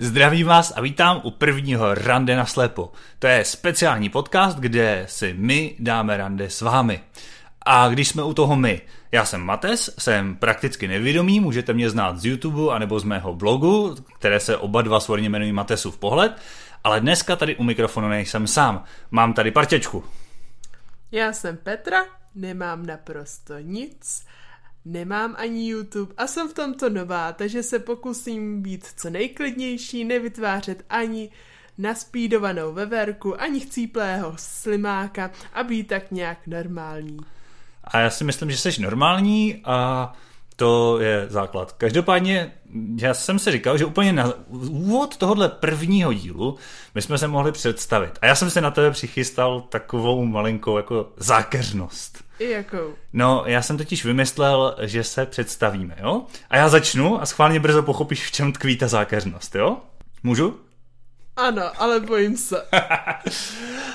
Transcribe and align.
Zdravím 0.00 0.46
vás 0.46 0.72
a 0.76 0.80
vítám 0.80 1.20
u 1.24 1.30
prvního 1.30 1.94
Rande 1.94 2.36
na 2.36 2.46
slepo. 2.46 2.92
To 3.18 3.26
je 3.26 3.44
speciální 3.44 4.08
podcast, 4.08 4.58
kde 4.58 5.04
si 5.08 5.34
my 5.38 5.76
dáme 5.78 6.16
rande 6.16 6.50
s 6.50 6.60
vámi. 6.60 7.00
A 7.66 7.88
když 7.88 8.08
jsme 8.08 8.22
u 8.22 8.34
toho 8.34 8.56
my, 8.56 8.80
já 9.12 9.24
jsem 9.24 9.40
Mates, 9.40 9.94
jsem 9.98 10.36
prakticky 10.36 10.88
nevědomý, 10.88 11.40
můžete 11.40 11.72
mě 11.72 11.90
znát 11.90 12.18
z 12.18 12.24
YouTube 12.24 12.74
anebo 12.74 13.00
z 13.00 13.04
mého 13.04 13.34
blogu, 13.34 13.96
které 14.18 14.40
se 14.40 14.56
oba 14.56 14.82
dva 14.82 15.00
svorně 15.00 15.26
jmenují 15.26 15.52
Matesův 15.52 15.98
pohled, 15.98 16.32
ale 16.84 17.00
dneska 17.00 17.36
tady 17.36 17.56
u 17.56 17.62
mikrofonu 17.62 18.08
nejsem 18.08 18.46
sám. 18.46 18.84
Mám 19.10 19.32
tady 19.32 19.50
parťečku. 19.50 20.04
Já 21.12 21.32
jsem 21.32 21.56
Petra, 21.56 22.04
nemám 22.34 22.86
naprosto 22.86 23.58
nic 23.58 24.26
Nemám 24.88 25.34
ani 25.38 25.68
YouTube 25.68 26.14
a 26.16 26.26
jsem 26.26 26.48
v 26.48 26.54
tomto 26.54 26.88
nová, 26.88 27.32
takže 27.32 27.62
se 27.62 27.78
pokusím 27.78 28.62
být 28.62 28.86
co 28.96 29.10
nejklidnější, 29.10 30.04
nevytvářet 30.04 30.84
ani 30.90 31.30
naspídovanou 31.78 32.72
veverku, 32.72 33.40
ani 33.40 33.60
chcíplého 33.60 34.34
slimáka 34.36 35.30
a 35.54 35.62
být 35.62 35.88
tak 35.88 36.10
nějak 36.10 36.38
normální. 36.46 37.18
A 37.84 38.00
já 38.00 38.10
si 38.10 38.24
myslím, 38.24 38.50
že 38.50 38.56
jsi 38.56 38.82
normální 38.82 39.60
a 39.64 40.12
to 40.56 41.00
je 41.00 41.26
základ. 41.28 41.72
Každopádně 41.72 42.52
já 43.00 43.14
jsem 43.14 43.38
si 43.38 43.50
říkal, 43.50 43.78
že 43.78 43.84
úplně 43.84 44.12
na 44.12 44.32
úvod 44.48 45.16
tohohle 45.16 45.48
prvního 45.48 46.12
dílu 46.12 46.56
my 46.94 47.02
jsme 47.02 47.18
se 47.18 47.28
mohli 47.28 47.52
představit. 47.52 48.18
A 48.22 48.26
já 48.26 48.34
jsem 48.34 48.50
si 48.50 48.60
na 48.60 48.70
tebe 48.70 48.90
přichystal 48.90 49.60
takovou 49.60 50.24
malinkou 50.24 50.76
jako 50.76 51.12
zákeřnost. 51.16 52.27
I 52.38 52.50
jakou? 52.50 52.94
No, 53.12 53.42
já 53.46 53.62
jsem 53.62 53.78
totiž 53.78 54.04
vymyslel, 54.04 54.76
že 54.82 55.04
se 55.04 55.26
představíme, 55.26 55.96
jo? 56.00 56.22
A 56.50 56.56
já 56.56 56.68
začnu 56.68 57.22
a 57.22 57.26
schválně 57.26 57.60
brzo 57.60 57.82
pochopíš, 57.82 58.26
v 58.26 58.32
čem 58.32 58.52
tkví 58.52 58.76
ta 58.76 58.88
zákeřnost, 58.88 59.54
jo? 59.54 59.76
Můžu? 60.22 60.60
Ano, 61.36 61.62
ale 61.76 62.00
bojím 62.00 62.36
se. 62.36 62.62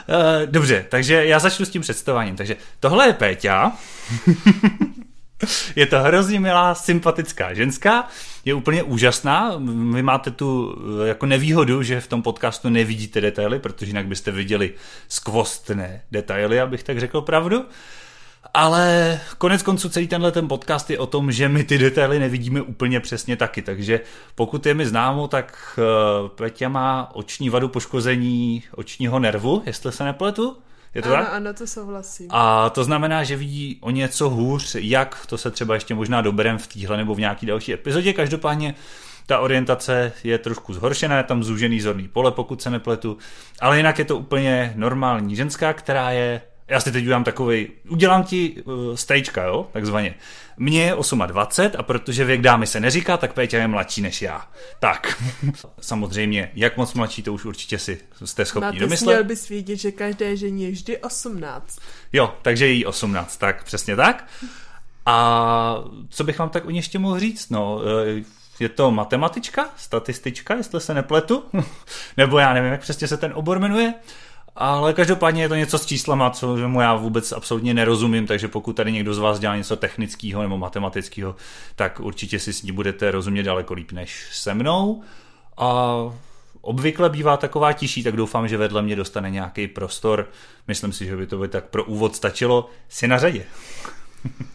Eh, 0.09 0.45
dobře, 0.45 0.85
takže 0.89 1.25
já 1.25 1.39
začnu 1.39 1.65
s 1.65 1.69
tím 1.69 1.81
představáním. 1.81 2.35
Takže 2.35 2.57
tohle 2.79 3.07
je 3.07 3.13
Péťa. 3.13 3.71
je 5.75 5.85
to 5.85 5.99
hrozně 5.99 6.39
milá, 6.39 6.75
sympatická 6.75 7.53
ženská, 7.53 8.07
je 8.45 8.53
úplně 8.53 8.83
úžasná. 8.83 9.51
Vy 9.93 10.03
máte 10.03 10.31
tu 10.31 10.75
eh, 11.03 11.07
jako 11.07 11.25
nevýhodu, 11.25 11.83
že 11.83 12.01
v 12.01 12.07
tom 12.07 12.21
podcastu 12.21 12.69
nevidíte 12.69 13.21
detaily, 13.21 13.59
protože 13.59 13.89
jinak 13.89 14.07
byste 14.07 14.31
viděli 14.31 14.73
skvostné 15.07 16.01
detaily, 16.11 16.59
abych 16.61 16.83
tak 16.83 16.99
řekl 16.99 17.21
pravdu. 17.21 17.65
Ale 18.53 19.19
konec 19.37 19.63
konců 19.63 19.89
celý 19.89 20.07
tenhle 20.07 20.31
ten 20.31 20.47
podcast 20.47 20.89
je 20.89 20.99
o 20.99 21.05
tom, 21.05 21.31
že 21.31 21.49
my 21.49 21.63
ty 21.63 21.77
detaily 21.77 22.19
nevidíme 22.19 22.61
úplně 22.61 22.99
přesně 22.99 23.37
taky, 23.37 23.61
takže 23.61 24.01
pokud 24.35 24.65
je 24.65 24.73
mi 24.73 24.85
známo, 24.85 25.27
tak 25.27 25.79
uh, 26.23 26.27
Peťa 26.27 26.69
má 26.69 27.09
oční 27.13 27.49
vadu 27.49 27.69
poškození 27.69 28.63
očního 28.75 29.19
nervu, 29.19 29.63
jestli 29.65 29.91
se 29.91 30.03
nepletu. 30.03 30.57
Je 30.95 31.01
to 31.01 31.13
ano, 31.13 31.25
tak? 31.25 31.33
ano, 31.33 31.53
to 31.53 31.67
souhlasím. 31.67 32.27
A 32.29 32.69
to 32.69 32.83
znamená, 32.83 33.23
že 33.23 33.35
vidí 33.35 33.77
o 33.81 33.89
něco 33.89 34.29
hůř, 34.29 34.75
jak 34.75 35.25
to 35.25 35.37
se 35.37 35.51
třeba 35.51 35.73
ještě 35.73 35.95
možná 35.95 36.21
doberem 36.21 36.57
v 36.57 36.67
téhle 36.67 36.97
nebo 36.97 37.15
v 37.15 37.19
nějaký 37.19 37.45
další 37.45 37.73
epizodě. 37.73 38.13
Každopádně 38.13 38.75
ta 39.25 39.39
orientace 39.39 40.11
je 40.23 40.37
trošku 40.37 40.73
zhoršená, 40.73 41.17
je 41.17 41.23
tam 41.23 41.43
zúžený 41.43 41.81
zorný 41.81 42.07
pole, 42.07 42.31
pokud 42.31 42.61
se 42.61 42.69
nepletu, 42.69 43.17
ale 43.59 43.77
jinak 43.77 43.99
je 43.99 44.05
to 44.05 44.17
úplně 44.17 44.73
normální 44.75 45.35
ženská, 45.35 45.73
která 45.73 46.11
je 46.11 46.41
já 46.67 46.79
si 46.79 46.91
teď 46.91 47.03
udělám 47.03 47.23
takový, 47.23 47.67
udělám 47.89 48.23
ti 48.23 48.61
uh, 48.63 48.95
stejčka, 48.95 49.43
jo, 49.43 49.67
takzvaně. 49.73 50.15
Mně 50.57 50.83
je 50.83 50.95
28 51.25 51.79
a 51.79 51.83
protože 51.83 52.25
věk 52.25 52.41
dámy 52.41 52.67
se 52.67 52.79
neříká, 52.79 53.17
tak 53.17 53.33
Péťa 53.33 53.57
je 53.57 53.67
mladší 53.67 54.01
než 54.01 54.21
já. 54.21 54.47
Tak, 54.79 55.23
samozřejmě, 55.81 56.51
jak 56.55 56.77
moc 56.77 56.93
mladší, 56.93 57.23
to 57.23 57.33
už 57.33 57.45
určitě 57.45 57.79
si 57.79 57.99
jste 58.25 58.45
schopni 58.45 58.67
Máte 58.67 58.79
domyslet. 58.79 59.15
měl 59.15 59.23
bys 59.23 59.49
vědět, 59.49 59.75
že 59.75 59.91
každé 59.91 60.37
ženě 60.37 60.65
je 60.65 60.71
vždy 60.71 60.97
18. 60.97 61.79
Jo, 62.13 62.35
takže 62.41 62.67
jí 62.67 62.85
18, 62.85 63.37
tak 63.37 63.63
přesně 63.63 63.95
tak. 63.95 64.27
A 65.05 65.77
co 66.09 66.23
bych 66.23 66.39
vám 66.39 66.49
tak 66.49 66.65
o 66.65 66.69
ní 66.69 66.77
ještě 66.77 66.99
mohl 66.99 67.19
říct? 67.19 67.49
No, 67.49 67.81
eh, 68.19 68.23
je 68.59 68.69
to 68.69 68.91
matematička, 68.91 69.69
statistička, 69.77 70.55
jestli 70.55 70.81
se 70.81 70.93
nepletu, 70.93 71.43
nebo 72.17 72.39
já 72.39 72.53
nevím, 72.53 72.71
jak 72.71 72.81
přesně 72.81 73.07
se 73.07 73.17
ten 73.17 73.31
obor 73.35 73.59
jmenuje. 73.59 73.93
Ale 74.55 74.93
každopádně 74.93 75.41
je 75.41 75.49
to 75.49 75.55
něco 75.55 75.77
s 75.77 75.85
číslama, 75.85 76.29
co 76.29 76.67
mu 76.67 76.81
já 76.81 76.95
vůbec 76.95 77.31
absolutně 77.31 77.73
nerozumím, 77.73 78.27
takže 78.27 78.47
pokud 78.47 78.73
tady 78.73 78.91
někdo 78.91 79.13
z 79.13 79.17
vás 79.17 79.39
dělá 79.39 79.55
něco 79.55 79.75
technického 79.75 80.41
nebo 80.41 80.57
matematického, 80.57 81.35
tak 81.75 81.99
určitě 81.99 82.39
si 82.39 82.53
s 82.53 82.63
ní 82.63 82.71
budete 82.71 83.11
rozumět 83.11 83.43
daleko 83.43 83.73
líp 83.73 83.91
než 83.91 84.27
se 84.31 84.53
mnou. 84.53 85.03
A 85.57 85.95
obvykle 86.61 87.09
bývá 87.09 87.37
taková 87.37 87.73
tiší, 87.73 88.03
tak 88.03 88.15
doufám, 88.15 88.47
že 88.47 88.57
vedle 88.57 88.81
mě 88.81 88.95
dostane 88.95 89.29
nějaký 89.29 89.67
prostor. 89.67 90.29
Myslím 90.67 90.93
si, 90.93 91.05
že 91.05 91.17
by 91.17 91.27
to 91.27 91.37
by 91.37 91.47
tak 91.47 91.65
pro 91.65 91.83
úvod 91.83 92.15
stačilo. 92.15 92.69
Si 92.89 93.07
na 93.07 93.19
řadě. 93.19 93.45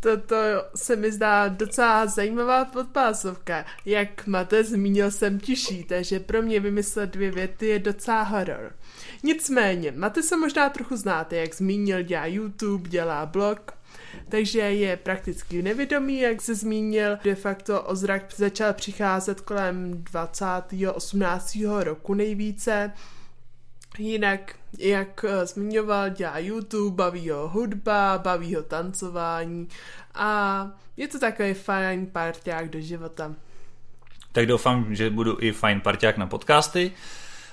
Toto 0.00 0.36
se 0.74 0.96
mi 0.96 1.12
zdá 1.12 1.48
docela 1.48 2.06
zajímavá 2.06 2.64
podpásovka. 2.64 3.64
Jak 3.84 4.26
máte, 4.26 4.64
zmínil 4.64 5.10
jsem 5.10 5.40
tiší, 5.40 5.84
takže 5.84 6.20
pro 6.20 6.42
mě 6.42 6.60
vymyslet 6.60 7.10
dvě 7.10 7.30
věty 7.30 7.66
je 7.66 7.78
docela 7.78 8.22
horor. 8.22 8.72
Nicméně, 9.22 9.90
Mate 9.90 10.22
se 10.22 10.36
možná 10.36 10.68
trochu 10.68 10.96
znáte, 10.96 11.36
jak 11.36 11.54
zmínil, 11.54 12.02
dělá 12.02 12.26
YouTube, 12.26 12.88
dělá 12.88 13.26
blog, 13.26 13.72
takže 14.28 14.60
je 14.60 14.96
prakticky 14.96 15.62
nevědomý, 15.62 16.20
jak 16.20 16.42
se 16.42 16.54
zmínil. 16.54 17.18
De 17.24 17.34
facto 17.34 17.82
o 17.82 17.96
zrak 17.96 18.34
začal 18.36 18.72
přicházet 18.72 19.40
kolem 19.40 20.04
20. 20.04 20.44
18. 20.94 21.58
roku 21.80 22.14
nejvíce. 22.14 22.92
Jinak, 23.98 24.54
jak 24.78 25.24
uh, 25.24 25.44
zmiňoval, 25.44 26.10
dělá 26.10 26.38
YouTube, 26.38 26.96
baví 26.96 27.30
ho 27.30 27.48
hudba, 27.48 28.18
baví 28.18 28.54
ho 28.54 28.62
tancování 28.62 29.68
a 30.14 30.70
je 30.96 31.08
to 31.08 31.18
takový 31.18 31.54
fajn 31.54 32.06
parťák 32.06 32.70
do 32.70 32.80
života. 32.80 33.34
Tak 34.32 34.46
doufám, 34.46 34.94
že 34.94 35.10
budu 35.10 35.36
i 35.40 35.52
fajn 35.52 35.80
parťák 35.80 36.16
na 36.16 36.26
podcasty 36.26 36.92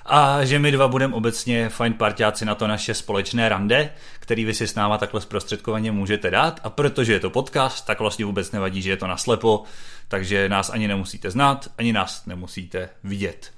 a 0.06 0.44
že 0.44 0.58
my 0.58 0.72
dva 0.72 0.88
budeme 0.88 1.14
obecně 1.14 1.68
fajn 1.68 1.94
parťáci 1.94 2.44
na 2.44 2.54
to 2.54 2.66
naše 2.66 2.94
společné 2.94 3.48
rande, 3.48 3.92
který 4.20 4.44
vy 4.44 4.54
si 4.54 4.66
s 4.66 4.74
náma 4.74 4.98
takhle 4.98 5.20
zprostředkovaně 5.20 5.92
můžete 5.92 6.30
dát 6.30 6.60
a 6.64 6.70
protože 6.70 7.12
je 7.12 7.20
to 7.20 7.30
podcast, 7.30 7.86
tak 7.86 8.00
vlastně 8.00 8.24
vůbec 8.24 8.52
nevadí, 8.52 8.82
že 8.82 8.90
je 8.90 8.96
to 8.96 9.06
naslepo, 9.06 9.62
takže 10.08 10.48
nás 10.48 10.70
ani 10.70 10.88
nemusíte 10.88 11.30
znát, 11.30 11.70
ani 11.78 11.92
nás 11.92 12.26
nemusíte 12.26 12.88
vidět. 13.04 13.52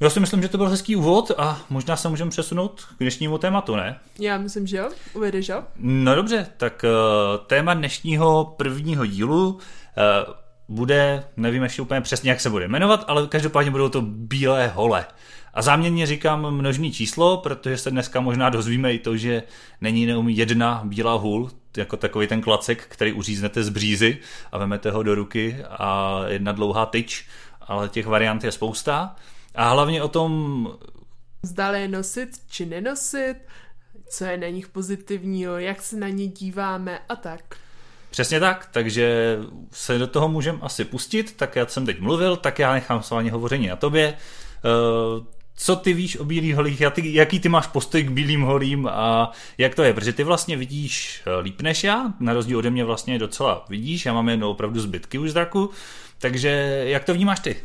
Já 0.00 0.10
si 0.10 0.20
myslím, 0.20 0.42
že 0.42 0.48
to 0.48 0.58
byl 0.58 0.68
hezký 0.68 0.96
úvod 0.96 1.30
a 1.38 1.60
možná 1.70 1.96
se 1.96 2.08
můžeme 2.08 2.30
přesunout 2.30 2.80
k 2.96 3.00
dnešnímu 3.00 3.38
tématu, 3.38 3.76
ne? 3.76 4.00
Já 4.18 4.38
myslím, 4.38 4.66
že 4.66 4.76
jo. 4.76 4.90
Uvedeš 5.14 5.48
jo? 5.48 5.62
No 5.76 6.14
dobře, 6.14 6.46
tak 6.56 6.84
uh, 6.84 7.46
téma 7.46 7.74
dnešního 7.74 8.54
prvního 8.56 9.06
dílu 9.06 9.48
uh, 9.48 9.60
bude, 10.68 11.24
nevím 11.36 11.62
ještě 11.62 11.82
úplně 11.82 12.00
přesně, 12.00 12.30
jak 12.30 12.40
se 12.40 12.50
bude 12.50 12.68
jmenovat, 12.68 13.04
ale 13.08 13.26
každopádně 13.26 13.70
budou 13.70 13.88
to 13.88 14.02
bílé 14.02 14.68
hole. 14.68 15.06
A 15.54 15.62
záměrně 15.62 16.06
říkám 16.06 16.50
množný 16.50 16.92
číslo, 16.92 17.36
protože 17.36 17.78
se 17.78 17.90
dneska 17.90 18.20
možná 18.20 18.50
dozvíme 18.50 18.92
i 18.92 18.98
to, 18.98 19.16
že 19.16 19.42
není 19.80 20.02
jenom 20.02 20.28
jedna 20.28 20.80
bílá 20.84 21.14
hůl, 21.14 21.50
jako 21.76 21.96
takový 21.96 22.26
ten 22.26 22.40
klacek, 22.40 22.86
který 22.88 23.12
uříznete 23.12 23.62
z 23.62 23.68
břízy 23.68 24.18
a 24.52 24.58
vemete 24.58 24.90
ho 24.90 25.02
do 25.02 25.14
ruky 25.14 25.56
a 25.70 26.20
jedna 26.26 26.52
dlouhá 26.52 26.86
tyč, 26.86 27.26
ale 27.60 27.88
těch 27.88 28.06
variant 28.06 28.44
je 28.44 28.52
spousta. 28.52 29.16
A 29.54 29.68
hlavně 29.68 30.02
o 30.02 30.08
tom... 30.08 30.68
Zdali 31.42 31.80
je 31.80 31.88
nosit 31.88 32.30
či 32.50 32.66
nenosit, 32.66 33.36
co 34.08 34.24
je 34.24 34.36
na 34.36 34.48
nich 34.48 34.68
pozitivního, 34.68 35.58
jak 35.58 35.82
se 35.82 35.96
na 35.96 36.08
ně 36.08 36.26
díváme 36.26 36.98
a 37.08 37.16
tak. 37.16 37.56
Přesně 38.10 38.40
tak, 38.40 38.68
takže 38.72 39.38
se 39.72 39.98
do 39.98 40.06
toho 40.06 40.28
můžeme 40.28 40.58
asi 40.62 40.84
pustit, 40.84 41.36
tak 41.36 41.56
já 41.56 41.66
jsem 41.66 41.86
teď 41.86 42.00
mluvil, 42.00 42.36
tak 42.36 42.58
já 42.58 42.72
nechám 42.72 43.02
s 43.02 43.10
hovoření 43.10 43.66
na 43.66 43.76
tobě. 43.76 44.16
Uh, 44.64 45.24
co 45.56 45.76
ty 45.76 45.92
víš 45.92 46.16
o 46.16 46.24
bílých 46.24 46.56
holích, 46.56 46.82
jaký 46.96 47.40
ty 47.40 47.48
máš 47.48 47.66
postoj 47.66 48.02
k 48.02 48.10
bílým 48.10 48.42
holím 48.42 48.86
a 48.86 49.32
jak 49.58 49.74
to 49.74 49.82
je, 49.82 49.94
protože 49.94 50.12
ty 50.12 50.24
vlastně 50.24 50.56
vidíš 50.56 51.22
eh, 51.26 51.40
líp 51.40 51.62
než 51.62 51.84
já, 51.84 52.12
na 52.20 52.32
rozdíl 52.32 52.58
ode 52.58 52.70
mě 52.70 52.84
vlastně 52.84 53.18
docela 53.18 53.64
vidíš, 53.68 54.06
já 54.06 54.12
mám 54.12 54.28
jen 54.28 54.44
opravdu 54.44 54.80
zbytky 54.80 55.18
už 55.18 55.30
zraku, 55.30 55.70
takže 56.18 56.48
jak 56.86 57.04
to 57.04 57.14
vnímáš 57.14 57.40
ty? 57.40 57.56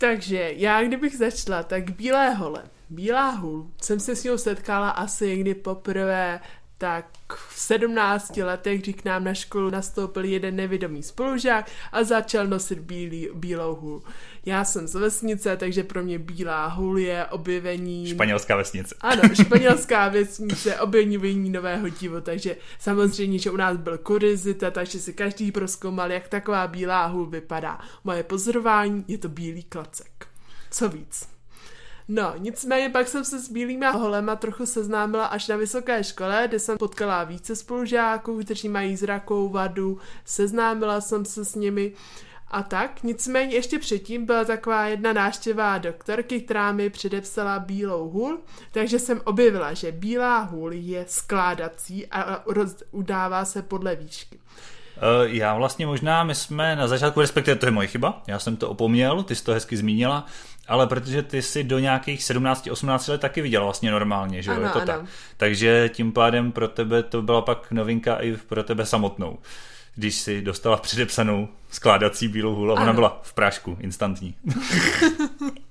Takže 0.00 0.52
já 0.56 0.82
kdybych 0.82 1.16
začala, 1.16 1.62
tak 1.62 1.90
bílé 1.90 2.30
hole. 2.30 2.62
Bílá 2.90 3.30
hůl. 3.30 3.70
Jsem 3.82 4.00
se 4.00 4.16
s 4.16 4.24
ní 4.24 4.30
setkala 4.38 4.90
asi 4.90 5.26
někdy 5.26 5.54
poprvé 5.54 6.40
tak 6.80 7.06
v 7.48 7.58
17 7.58 8.36
letech, 8.36 8.82
kdy 8.82 8.92
k 8.92 9.04
nám 9.04 9.24
na 9.24 9.34
školu 9.34 9.70
nastoupil 9.70 10.24
jeden 10.24 10.56
nevědomý 10.56 11.02
spolužák 11.02 11.70
a 11.92 12.04
začal 12.04 12.46
nosit 12.46 12.78
bílý, 12.78 13.28
bílou 13.34 13.74
hůl. 13.74 14.02
Já 14.46 14.64
jsem 14.64 14.86
z 14.86 14.94
vesnice, 14.94 15.56
takže 15.56 15.84
pro 15.84 16.02
mě 16.02 16.18
bílá 16.18 16.66
hůl 16.66 16.98
je 16.98 17.26
objevení... 17.26 18.06
Španělská 18.06 18.56
vesnice. 18.56 18.94
Ano, 19.00 19.22
španělská 19.42 20.08
vesnice, 20.08 20.80
objevení 20.80 21.50
nového 21.50 21.88
divu, 21.88 22.20
takže 22.20 22.56
samozřejmě, 22.78 23.38
že 23.38 23.50
u 23.50 23.56
nás 23.56 23.76
byl 23.76 23.98
kurizita, 23.98 24.70
takže 24.70 24.98
si 24.98 25.12
každý 25.12 25.52
proskoumal, 25.52 26.12
jak 26.12 26.28
taková 26.28 26.66
bílá 26.66 27.06
hůl 27.06 27.26
vypadá. 27.26 27.78
Moje 28.04 28.22
pozorování 28.22 29.04
je 29.08 29.18
to 29.18 29.28
bílý 29.28 29.62
klacek. 29.62 30.26
Co 30.70 30.88
víc? 30.88 31.39
No, 32.12 32.34
nicméně 32.38 32.88
pak 32.88 33.08
jsem 33.08 33.24
se 33.24 33.38
s 33.38 33.50
bílýma 33.50 33.90
holema 33.90 34.36
trochu 34.36 34.66
seznámila 34.66 35.26
až 35.26 35.48
na 35.48 35.56
vysoké 35.56 36.04
škole, 36.04 36.44
kde 36.48 36.58
jsem 36.58 36.78
potkala 36.78 37.24
více 37.24 37.56
spolužáků, 37.56 38.38
kteří 38.44 38.68
mají 38.68 38.96
zrakovou 38.96 39.48
vadu, 39.48 39.98
seznámila 40.24 41.00
jsem 41.00 41.24
se 41.24 41.44
s 41.44 41.54
nimi 41.54 41.92
a 42.48 42.62
tak. 42.62 43.02
Nicméně 43.02 43.54
ještě 43.54 43.78
předtím 43.78 44.26
byla 44.26 44.44
taková 44.44 44.86
jedna 44.86 45.12
náštěvá 45.12 45.78
doktorky, 45.78 46.40
která 46.40 46.72
mi 46.72 46.90
předepsala 46.90 47.58
bílou 47.58 48.08
hůl, 48.08 48.40
takže 48.72 48.98
jsem 48.98 49.20
objevila, 49.24 49.74
že 49.74 49.92
bílá 49.92 50.38
hůl 50.38 50.72
je 50.72 51.04
skládací 51.08 52.06
a 52.06 52.44
udává 52.90 53.44
se 53.44 53.62
podle 53.62 53.96
výšky. 53.96 54.40
Eh, 54.96 55.00
já 55.24 55.54
vlastně 55.54 55.86
možná, 55.86 56.24
my 56.24 56.34
jsme 56.34 56.76
na 56.76 56.88
začátku, 56.88 57.20
respektive 57.20 57.56
to 57.56 57.66
je 57.66 57.72
moje 57.72 57.88
chyba, 57.88 58.22
já 58.26 58.38
jsem 58.38 58.56
to 58.56 58.70
opomněl, 58.70 59.22
ty 59.22 59.34
jsi 59.34 59.44
to 59.44 59.52
hezky 59.52 59.76
zmínila, 59.76 60.26
ale 60.68 60.86
protože 60.86 61.22
ty 61.22 61.42
si 61.42 61.64
do 61.64 61.78
nějakých 61.78 62.20
17-18 62.20 63.12
let 63.12 63.20
taky 63.20 63.42
viděla 63.42 63.64
vlastně 63.64 63.90
normálně, 63.90 64.42
že 64.42 64.50
jo, 64.50 64.60
je 64.60 64.68
to 64.68 64.76
ano. 64.76 64.86
tak. 64.86 65.00
Takže 65.36 65.90
tím 65.94 66.12
pádem 66.12 66.52
pro 66.52 66.68
tebe 66.68 67.02
to 67.02 67.22
byla 67.22 67.42
pak 67.42 67.70
novinka 67.70 68.16
i 68.16 68.36
pro 68.36 68.62
tebe 68.62 68.86
samotnou. 68.86 69.38
Když 69.94 70.14
si 70.14 70.42
dostala 70.42 70.76
předepsanou 70.76 71.48
skládací 71.70 72.28
bílou 72.28 72.54
hůl 72.54 72.72
a 72.72 72.82
ona 72.82 72.92
byla 72.92 73.20
v 73.22 73.34
prášku, 73.34 73.76
instantní. 73.80 74.34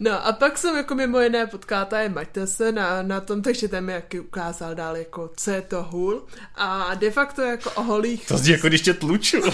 No 0.00 0.26
a 0.26 0.32
pak 0.32 0.58
jsem 0.58 0.76
jako 0.76 0.94
mimo 0.94 1.20
jiné 1.20 1.46
potkáta 1.46 2.00
je 2.00 2.12
se 2.44 2.72
na, 2.72 3.02
na 3.02 3.20
tom, 3.20 3.42
takže 3.42 3.68
ten 3.68 3.84
mi 3.84 3.92
jaký 3.92 4.20
ukázal 4.20 4.74
dál 4.74 4.96
jako, 4.96 5.30
co 5.36 5.50
je 5.50 5.62
to 5.62 5.82
hůl 5.82 6.24
a 6.54 6.94
de 6.94 7.10
facto 7.10 7.42
jako 7.42 7.70
o 7.70 7.82
holých... 7.82 8.26
To 8.26 8.38
zní 8.38 8.52
jako 8.52 8.68
když 8.68 8.82
tě 8.82 8.94
tluču. 8.94 9.40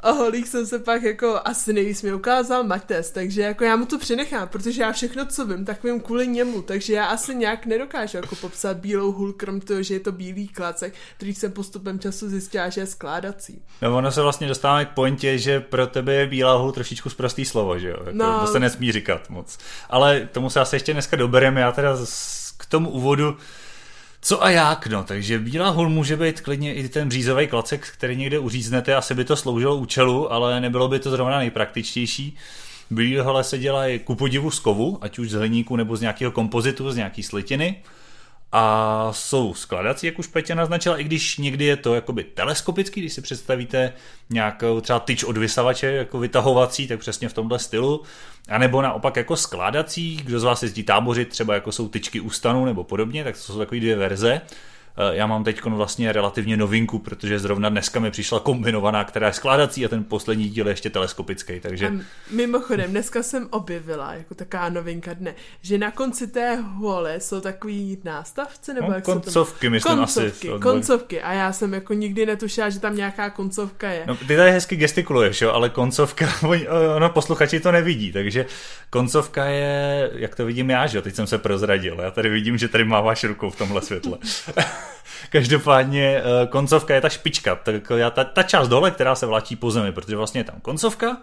a 0.00 0.10
holích 0.10 0.48
jsem 0.48 0.66
se 0.66 0.78
pak 0.78 1.02
jako 1.02 1.40
asi 1.44 1.72
nejvíc 1.72 2.02
mi 2.02 2.14
ukázal 2.14 2.64
Mates, 2.64 3.10
takže 3.10 3.42
jako 3.42 3.64
já 3.64 3.76
mu 3.76 3.86
to 3.86 3.98
přenechám, 3.98 4.48
protože 4.48 4.82
já 4.82 4.92
všechno, 4.92 5.26
co 5.26 5.46
vím, 5.46 5.64
tak 5.64 5.84
vím 5.84 6.00
kvůli 6.00 6.28
němu, 6.28 6.62
takže 6.62 6.92
já 6.92 7.06
asi 7.06 7.34
nějak 7.34 7.66
nedokážu 7.66 8.16
jako 8.16 8.36
popsat 8.36 8.76
bílou 8.76 9.12
hůl, 9.12 9.32
krom 9.32 9.60
toho, 9.60 9.82
že 9.82 9.94
je 9.94 10.00
to 10.00 10.12
bílý 10.12 10.48
klacek, 10.48 10.94
který 11.16 11.34
jsem 11.34 11.52
postupem 11.52 11.98
času 11.98 12.28
zjistila, 12.28 12.68
že 12.68 12.80
je 12.80 12.86
skládací. 12.86 13.62
No 13.82 13.96
ono 13.96 14.12
se 14.12 14.22
vlastně 14.22 14.48
dostáváme 14.48 14.84
k 14.84 14.88
pointě, 14.88 15.38
že 15.38 15.60
pro 15.60 15.86
tebe 15.86 16.14
je 16.14 16.26
bílá 16.26 16.56
hůl 16.56 16.72
trošičku 16.72 17.10
zprostý 17.10 17.44
slovo, 17.44 17.78
že 17.78 17.88
jo? 17.88 17.96
Jako, 17.98 18.10
no. 18.12 18.40
To 18.40 18.46
se 18.46 18.60
nesmí 18.60 18.92
říkat 18.92 19.30
moc. 19.30 19.58
Ale 19.90 20.28
tomu 20.32 20.50
se 20.50 20.60
asi 20.60 20.76
ještě 20.76 20.92
dneska 20.92 21.16
dobereme, 21.16 21.60
já 21.60 21.72
teda 21.72 21.96
k 22.58 22.66
tomu 22.66 22.90
úvodu 22.90 23.36
co 24.20 24.44
a 24.44 24.50
jak, 24.50 24.86
no, 24.86 25.04
takže 25.04 25.38
bílá 25.38 25.68
hůl 25.68 25.88
může 25.88 26.16
být 26.16 26.40
klidně 26.40 26.74
i 26.74 26.88
ten 26.88 27.08
břízový 27.08 27.46
klacek, 27.46 27.88
který 27.92 28.16
někde 28.16 28.38
uříznete, 28.38 28.94
asi 28.94 29.14
by 29.14 29.24
to 29.24 29.36
sloužilo 29.36 29.76
účelu, 29.76 30.32
ale 30.32 30.60
nebylo 30.60 30.88
by 30.88 30.98
to 30.98 31.10
zrovna 31.10 31.38
nejpraktičtější. 31.38 32.36
Bílé 32.90 33.22
hole 33.22 33.44
se 33.44 33.58
dělají 33.58 33.98
ku 33.98 34.14
podivu 34.14 34.50
z 34.50 34.58
kovu, 34.58 34.98
ať 35.00 35.18
už 35.18 35.30
z 35.30 35.34
hliníku 35.34 35.76
nebo 35.76 35.96
z 35.96 36.00
nějakého 36.00 36.32
kompozitu, 36.32 36.90
z 36.90 36.96
nějaký 36.96 37.22
slitiny 37.22 37.76
a 38.52 39.08
jsou 39.12 39.54
skladací, 39.54 40.06
jak 40.06 40.18
už 40.18 40.26
Petě 40.26 40.54
naznačila, 40.54 40.98
i 40.98 41.04
když 41.04 41.38
někdy 41.38 41.64
je 41.64 41.76
to 41.76 41.94
jakoby 41.94 42.24
teleskopický, 42.24 43.00
když 43.00 43.12
si 43.12 43.20
představíte 43.22 43.92
nějakou 44.30 44.80
třeba 44.80 45.00
tyč 45.00 45.24
od 45.24 45.36
vysavače 45.36 45.86
jako 45.86 46.18
vytahovací, 46.18 46.88
tak 46.88 47.00
přesně 47.00 47.28
v 47.28 47.32
tomhle 47.32 47.58
stylu, 47.58 48.02
a 48.48 48.58
nebo 48.58 48.82
naopak 48.82 49.16
jako 49.16 49.36
skládací, 49.36 50.16
kdo 50.16 50.40
z 50.40 50.44
vás 50.44 50.62
jezdí 50.62 50.82
tábořit, 50.82 51.28
třeba 51.28 51.54
jako 51.54 51.72
jsou 51.72 51.88
tyčky 51.88 52.20
u 52.20 52.30
stanu 52.30 52.64
nebo 52.64 52.84
podobně, 52.84 53.24
tak 53.24 53.34
to 53.34 53.40
jsou 53.40 53.58
takové 53.58 53.80
dvě 53.80 53.96
verze. 53.96 54.40
Eh, 54.98 55.16
já 55.16 55.26
mám 55.26 55.44
teď 55.44 55.64
vlastně 55.64 56.12
relativně 56.12 56.56
novinku, 56.56 56.98
protože 56.98 57.38
zrovna 57.38 57.68
dneska 57.68 58.00
mi 58.00 58.10
přišla 58.10 58.40
kombinovaná, 58.40 59.04
která 59.04 59.26
je 59.26 59.32
skládací 59.32 59.84
a 59.84 59.88
ten 59.88 60.04
poslední 60.04 60.48
díl 60.48 60.66
je 60.66 60.72
ještě 60.72 60.90
teleskopický. 60.90 61.60
Takže... 61.60 61.88
A 61.88 61.92
mimochodem, 62.30 62.90
dneska 62.90 63.22
jsem 63.22 63.48
objevila 63.50 64.14
jako 64.14 64.34
taková 64.34 64.68
novinka 64.68 65.14
dne, 65.14 65.34
že 65.62 65.78
na 65.78 65.90
konci 65.90 66.26
té 66.26 66.54
hole 66.56 67.20
jsou 67.20 67.40
takový 67.40 67.98
nástavce, 68.04 68.74
nebo 68.74 68.88
no, 68.88 68.94
jak 68.94 69.04
koncovky, 69.04 69.66
to... 69.66 69.70
myslím 69.70 69.96
koncovky, 69.96 70.50
asi. 70.50 70.60
Koncovky, 70.62 71.22
a 71.22 71.32
já 71.32 71.52
jsem 71.52 71.74
jako 71.74 71.92
nikdy 71.92 72.26
netušila, 72.26 72.70
že 72.70 72.80
tam 72.80 72.96
nějaká 72.96 73.30
koncovka 73.30 73.90
je. 73.90 74.04
No, 74.06 74.16
ty 74.16 74.36
tady 74.36 74.50
hezky 74.50 74.76
gestikuluješ, 74.76 75.40
jo, 75.40 75.50
ale 75.50 75.70
koncovka, 75.70 76.28
ono 76.96 77.10
posluchači 77.10 77.60
to 77.60 77.72
nevidí, 77.72 78.12
takže 78.12 78.46
koncovka 78.90 79.44
je, 79.44 80.10
jak 80.14 80.34
to 80.34 80.46
vidím 80.46 80.70
já, 80.70 80.86
že 80.86 80.98
jo, 80.98 81.02
teď 81.02 81.14
jsem 81.14 81.26
se 81.26 81.38
prozradil, 81.38 82.00
já 82.00 82.10
tady 82.10 82.28
vidím, 82.28 82.58
že 82.58 82.68
tady 82.68 82.84
máváš 82.84 83.24
rukou 83.24 83.50
v 83.50 83.56
tomhle 83.56 83.82
světle. 83.82 84.18
Každopádně 85.30 86.22
eh, 86.22 86.46
koncovka 86.46 86.94
je 86.94 87.00
ta 87.00 87.08
špička, 87.08 87.54
tak 87.56 87.92
ta, 88.14 88.24
ta 88.24 88.42
část 88.42 88.68
dole, 88.68 88.90
která 88.90 89.14
se 89.14 89.26
vláčí 89.26 89.56
po 89.56 89.70
zemi, 89.70 89.92
protože 89.92 90.16
vlastně 90.16 90.40
je 90.40 90.44
tam 90.44 90.60
koncovka, 90.62 91.16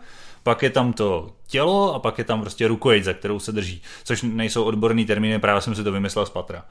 pak 0.44 0.64
je 0.64 0.70
tam 0.70 0.94
to 0.94 1.32
tělo 1.48 1.96
a 1.96 2.00
pak 2.00 2.18
je 2.18 2.24
tam 2.24 2.42
prostě 2.42 2.68
rukojeť, 2.68 3.04
za 3.04 3.14
kterou 3.14 3.40
se 3.40 3.52
drží, 3.52 3.82
což 4.04 4.22
nejsou 4.22 4.64
odborný 4.64 5.06
termíny, 5.06 5.40
právě 5.40 5.62
jsem 5.62 5.76
si 5.76 5.84
to 5.84 5.92
vymyslel 5.92 6.26
z 6.26 6.30
patra. 6.30 6.66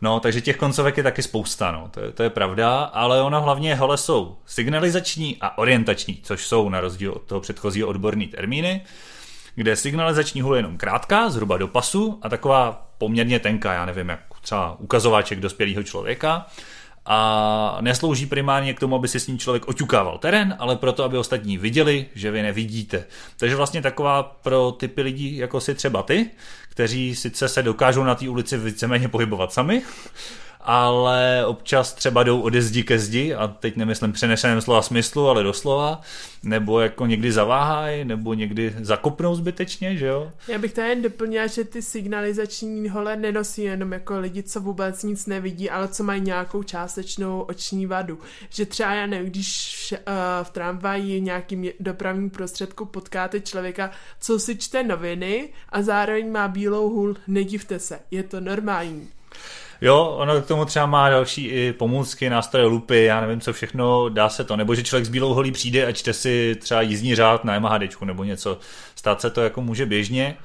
No, 0.00 0.20
takže 0.20 0.40
těch 0.40 0.56
koncovek 0.56 0.96
je 0.96 1.02
taky 1.02 1.22
spousta, 1.22 1.72
no, 1.72 1.88
to 1.90 2.00
je, 2.00 2.12
to 2.12 2.22
je 2.22 2.30
pravda, 2.30 2.82
ale 2.82 3.22
ono 3.22 3.42
hlavně 3.42 3.74
hele 3.74 3.98
jsou 3.98 4.36
signalizační 4.46 5.36
a 5.40 5.58
orientační, 5.58 6.20
což 6.22 6.46
jsou 6.46 6.68
na 6.68 6.80
rozdíl 6.80 7.12
od 7.12 7.22
toho 7.22 7.40
předchozího 7.40 7.88
odborný 7.88 8.26
termíny, 8.26 8.80
kde 9.54 9.76
signalizační 9.76 10.40
hůl 10.40 10.54
je 10.54 10.58
jenom 10.58 10.76
krátká, 10.76 11.30
zhruba 11.30 11.56
do 11.56 11.68
pasu 11.68 12.18
a 12.22 12.28
taková 12.28 12.90
poměrně 12.98 13.38
tenká, 13.38 13.72
já 13.72 13.84
nevím, 13.84 14.08
jak 14.08 14.20
třeba 14.44 14.76
ukazováček 14.80 15.40
dospělého 15.40 15.82
člověka 15.82 16.46
a 17.06 17.78
neslouží 17.80 18.26
primárně 18.26 18.74
k 18.74 18.80
tomu, 18.80 18.96
aby 18.96 19.08
si 19.08 19.20
s 19.20 19.26
ním 19.26 19.38
člověk 19.38 19.68
oťukával 19.68 20.18
terén, 20.18 20.56
ale 20.58 20.76
proto, 20.76 21.04
aby 21.04 21.18
ostatní 21.18 21.58
viděli, 21.58 22.06
že 22.14 22.30
vy 22.30 22.42
nevidíte. 22.42 23.04
Takže 23.36 23.56
vlastně 23.56 23.82
taková 23.82 24.22
pro 24.22 24.72
typy 24.72 25.02
lidí, 25.02 25.36
jako 25.36 25.60
si 25.60 25.74
třeba 25.74 26.02
ty, 26.02 26.30
kteří 26.68 27.14
sice 27.14 27.48
se 27.48 27.62
dokážou 27.62 28.04
na 28.04 28.14
té 28.14 28.28
ulici 28.28 28.58
víceméně 28.58 29.08
pohybovat 29.08 29.52
sami, 29.52 29.82
ale 30.64 31.46
občas 31.46 31.92
třeba 31.92 32.22
jdou 32.22 32.40
ode 32.40 32.62
zdi 32.62 32.82
ke 32.82 32.98
zdi 32.98 33.34
a 33.34 33.48
teď 33.48 33.76
nemyslím 33.76 34.12
přenešeném 34.12 34.60
slova 34.60 34.82
smyslu, 34.82 35.28
ale 35.28 35.42
doslova, 35.42 36.00
nebo 36.42 36.80
jako 36.80 37.06
někdy 37.06 37.32
zaváhají, 37.32 38.04
nebo 38.04 38.34
někdy 38.34 38.74
zakopnou 38.80 39.34
zbytečně, 39.34 39.96
že 39.96 40.06
jo? 40.06 40.32
Já 40.48 40.58
bych 40.58 40.72
tady 40.72 40.88
jen 40.88 41.02
doplnila, 41.02 41.46
že 41.46 41.64
ty 41.64 41.82
signalizační 41.82 42.88
hole 42.88 43.16
nenosí 43.16 43.62
jenom 43.62 43.92
jako 43.92 44.20
lidi, 44.20 44.42
co 44.42 44.60
vůbec 44.60 45.02
nic 45.02 45.26
nevidí, 45.26 45.70
ale 45.70 45.88
co 45.88 46.04
mají 46.04 46.20
nějakou 46.20 46.62
částečnou 46.62 47.40
oční 47.40 47.86
vadu. 47.86 48.18
Že 48.50 48.66
třeba, 48.66 48.94
já 48.94 49.06
nevím, 49.06 49.30
když 49.30 49.92
uh, 49.92 49.98
v 50.42 50.50
tramvaji 50.50 51.20
nějakým 51.20 51.70
dopravním 51.80 52.30
prostředku 52.30 52.84
potkáte 52.84 53.40
člověka, 53.40 53.90
co 54.20 54.38
si 54.38 54.56
čte 54.56 54.82
noviny 54.82 55.48
a 55.68 55.82
zároveň 55.82 56.32
má 56.32 56.48
bílou 56.48 56.88
hůl, 56.88 57.16
nedivte 57.26 57.78
se, 57.78 57.98
je 58.10 58.22
to 58.22 58.40
normální. 58.40 59.08
Jo, 59.84 60.14
ono 60.18 60.42
k 60.42 60.46
tomu 60.46 60.64
třeba 60.64 60.86
má 60.86 61.10
další 61.10 61.46
i 61.46 61.72
pomůcky, 61.72 62.30
nástroje, 62.30 62.66
lupy, 62.66 63.04
já 63.04 63.20
nevím 63.20 63.40
co 63.40 63.52
všechno, 63.52 64.08
dá 64.08 64.28
se 64.28 64.44
to. 64.44 64.56
Nebo 64.56 64.74
že 64.74 64.82
člověk 64.82 65.06
s 65.06 65.08
bílou 65.08 65.34
holí 65.34 65.52
přijde 65.52 65.86
a 65.86 65.92
čte 65.92 66.12
si 66.12 66.56
třeba 66.60 66.82
jízdní 66.82 67.14
řád 67.14 67.44
na 67.44 67.58
MHDčku 67.58 68.04
nebo 68.04 68.24
něco. 68.24 68.58
Stát 68.94 69.20
se 69.20 69.30
to 69.30 69.40
jako 69.40 69.62
může 69.62 69.86
běžně. 69.86 70.36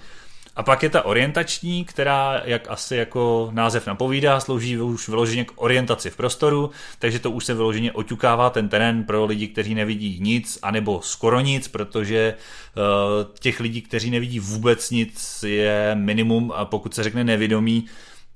A 0.56 0.64
pak 0.64 0.84
je 0.84 0.90
ta 0.90 1.06
orientační, 1.06 1.86
která, 1.86 2.42
jak 2.46 2.70
asi 2.70 2.96
jako 2.96 3.50
název 3.54 3.88
napovídá, 3.88 4.40
slouží 4.40 4.78
už 4.78 5.10
vyloženě 5.10 5.46
k 5.46 5.52
orientaci 5.56 6.10
v 6.10 6.16
prostoru, 6.16 6.72
takže 7.00 7.20
to 7.20 7.32
už 7.32 7.46
se 7.46 7.54
vyloženě 7.54 7.92
oťukává 7.92 8.50
ten 8.50 8.70
terén 8.70 9.04
pro 9.04 9.26
lidi, 9.26 9.48
kteří 9.48 9.76
nevidí 9.76 10.20
nic, 10.22 10.60
anebo 10.62 11.02
skoro 11.04 11.40
nic, 11.40 11.68
protože 11.68 12.34
uh, 12.78 12.84
těch 13.40 13.60
lidí, 13.60 13.82
kteří 13.82 14.12
nevidí 14.12 14.40
vůbec 14.40 14.92
nic, 14.92 15.44
je 15.48 15.92
minimum 15.96 16.52
a 16.56 16.66
pokud 16.66 16.94
se 16.94 17.04
řekne 17.04 17.24
nevědomí, 17.24 17.86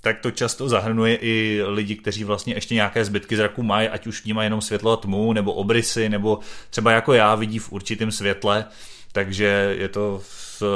tak 0.04 0.20
to 0.20 0.32
často 0.32 0.70
zahrnuje 0.70 1.16
i 1.16 1.62
lidi, 1.68 1.96
kteří 1.96 2.24
vlastně 2.24 2.54
ještě 2.54 2.76
nějaké 2.76 3.06
zbytky 3.06 3.36
zraku 3.36 3.64
mají, 3.64 3.88
ať 3.88 4.08
už 4.08 4.24
vnímají 4.24 4.46
jenom 4.46 4.62
světlo 4.62 4.92
a 4.92 4.98
tmu, 4.98 5.34
nebo 5.34 5.54
obrysy, 5.54 6.10
nebo 6.10 6.40
třeba 6.70 6.92
jako 6.92 7.14
já 7.14 7.36
vidí 7.36 7.60
v 7.60 7.72
určitém 7.72 8.12
světle, 8.12 8.66
takže 9.12 9.76
je 9.80 9.90
to, 9.90 10.22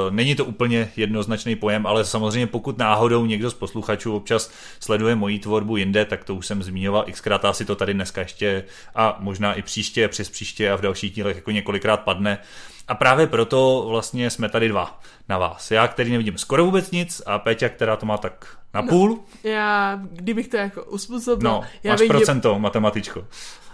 není 0.09 0.35
to 0.35 0.45
úplně 0.45 0.91
jednoznačný 0.95 1.55
pojem, 1.55 1.87
ale 1.87 2.05
samozřejmě 2.05 2.47
pokud 2.47 2.77
náhodou 2.77 3.25
někdo 3.25 3.49
z 3.49 3.53
posluchačů 3.53 4.15
občas 4.15 4.51
sleduje 4.79 5.15
moji 5.15 5.39
tvorbu 5.39 5.77
jinde, 5.77 6.05
tak 6.05 6.23
to 6.23 6.35
už 6.35 6.45
jsem 6.45 6.63
zmiňoval 6.63 7.05
xkrát, 7.11 7.45
asi 7.45 7.65
to 7.65 7.75
tady 7.75 7.93
dneska 7.93 8.21
ještě 8.21 8.63
a 8.95 9.17
možná 9.19 9.53
i 9.53 9.61
příště, 9.61 10.07
přes 10.07 10.29
příště 10.29 10.71
a 10.71 10.75
v 10.75 10.81
dalších 10.81 11.11
dílech 11.11 11.35
jako 11.35 11.51
několikrát 11.51 11.97
padne. 11.97 12.37
A 12.87 12.95
právě 12.95 13.27
proto 13.27 13.85
vlastně 13.89 14.29
jsme 14.29 14.49
tady 14.49 14.69
dva 14.69 14.99
na 15.29 15.37
vás. 15.37 15.71
Já, 15.71 15.87
který 15.87 16.11
nevidím 16.11 16.37
skoro 16.37 16.65
vůbec 16.65 16.91
nic 16.91 17.21
a 17.25 17.39
Péťa, 17.39 17.69
která 17.69 17.95
to 17.95 18.05
má 18.05 18.17
tak 18.17 18.57
na 18.73 18.81
No, 18.81 18.87
půl. 18.87 19.19
Já, 19.43 19.99
kdybych 20.11 20.47
to 20.47 20.57
jako 20.57 20.83
uspůsobil, 20.83 21.51
No, 21.51 21.61
já 21.83 21.91
máš 21.91 21.99
vidím, 21.99 22.15
procento, 22.15 22.59
matematičko. 22.59 23.25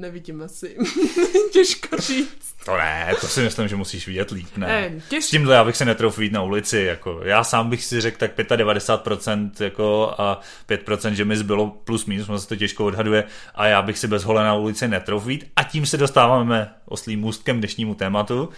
nevidím 0.00 0.42
asi. 0.42 0.76
Těžko 1.52 1.96
říct. 1.96 2.52
To 2.64 2.76
ne, 2.76 3.14
to 3.20 3.28
si 3.28 3.40
myslím, 3.40 3.68
že 3.68 3.76
musíš 3.76 4.06
vidět 4.06 4.30
líp, 4.30 4.56
ne? 4.56 4.66
Eh, 4.70 4.92
těž... 5.08 5.24
S 5.24 5.30
tímhle 5.30 5.54
já 5.54 5.64
bych 5.64 5.76
se 5.76 5.84
netrouf 5.84 6.18
jít 6.18 6.32
na 6.32 6.42
ulici, 6.42 6.78
jako 6.78 7.20
já 7.24 7.44
sám 7.44 7.70
bych 7.70 7.84
si 7.84 8.00
řekl 8.00 8.18
tak 8.18 8.38
95% 8.38 9.50
jako 9.60 10.14
a 10.18 10.40
5%, 10.68 11.12
že 11.12 11.24
mi 11.24 11.36
zbylo 11.36 11.70
plus 11.84 12.06
minus, 12.06 12.42
se 12.42 12.48
to 12.48 12.56
těžko 12.56 12.84
odhaduje 12.84 13.24
a 13.54 13.66
já 13.66 13.82
bych 13.82 13.98
si 13.98 14.08
bez 14.08 14.24
hole 14.24 14.44
na 14.44 14.54
ulici 14.54 14.88
netrouf 14.88 15.26
jít 15.26 15.44
a 15.56 15.62
tím 15.62 15.86
se 15.86 15.96
dostáváme 15.96 16.70
oslým 16.84 17.20
můstkem 17.20 17.58
dnešnímu 17.58 17.94
tématu. 17.94 18.48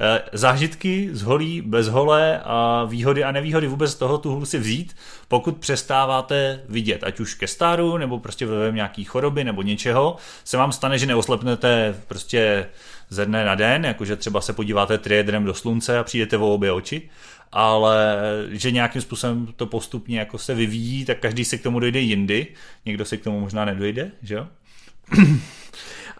Eh, 0.00 0.22
Zážitky 0.32 1.08
z 1.12 1.22
holí, 1.22 1.60
bez 1.60 1.88
hole 1.88 2.40
a 2.44 2.84
výhody 2.84 3.24
a 3.24 3.32
nevýhody 3.32 3.66
vůbec 3.66 3.90
z 3.90 3.94
toho 3.94 4.18
tu 4.18 4.46
si 4.46 4.58
vzít, 4.58 4.96
pokud 5.28 5.56
přestáváte 5.56 6.60
vidět, 6.68 7.04
ať 7.04 7.20
už 7.20 7.34
ke 7.34 7.46
stáru, 7.46 7.96
nebo 7.96 8.18
prostě 8.18 8.46
ve 8.46 8.72
nějaký 8.72 9.04
choroby 9.04 9.44
nebo 9.44 9.62
něčeho, 9.62 10.16
se 10.44 10.56
vám 10.56 10.72
stane, 10.72 10.98
že 10.98 11.06
neoslepnete 11.06 11.94
prostě 12.08 12.66
ze 13.08 13.26
dne 13.26 13.44
na 13.44 13.54
den, 13.54 13.84
jakože 13.84 14.16
třeba 14.16 14.40
se 14.40 14.52
podíváte 14.52 14.98
triedrem 14.98 15.44
do 15.44 15.54
slunce 15.54 15.98
a 15.98 16.04
přijdete 16.04 16.36
o 16.36 16.54
obě 16.54 16.72
oči, 16.72 17.02
ale 17.52 18.16
že 18.50 18.70
nějakým 18.70 19.02
způsobem 19.02 19.48
to 19.56 19.66
postupně 19.66 20.18
jako 20.18 20.38
se 20.38 20.54
vyvíjí, 20.54 21.04
tak 21.04 21.18
každý 21.18 21.44
se 21.44 21.58
k 21.58 21.62
tomu 21.62 21.80
dojde 21.80 22.00
jindy, 22.00 22.46
někdo 22.86 23.04
se 23.04 23.16
k 23.16 23.24
tomu 23.24 23.40
možná 23.40 23.64
nedojde, 23.64 24.10
že 24.22 24.34
jo? 24.34 24.46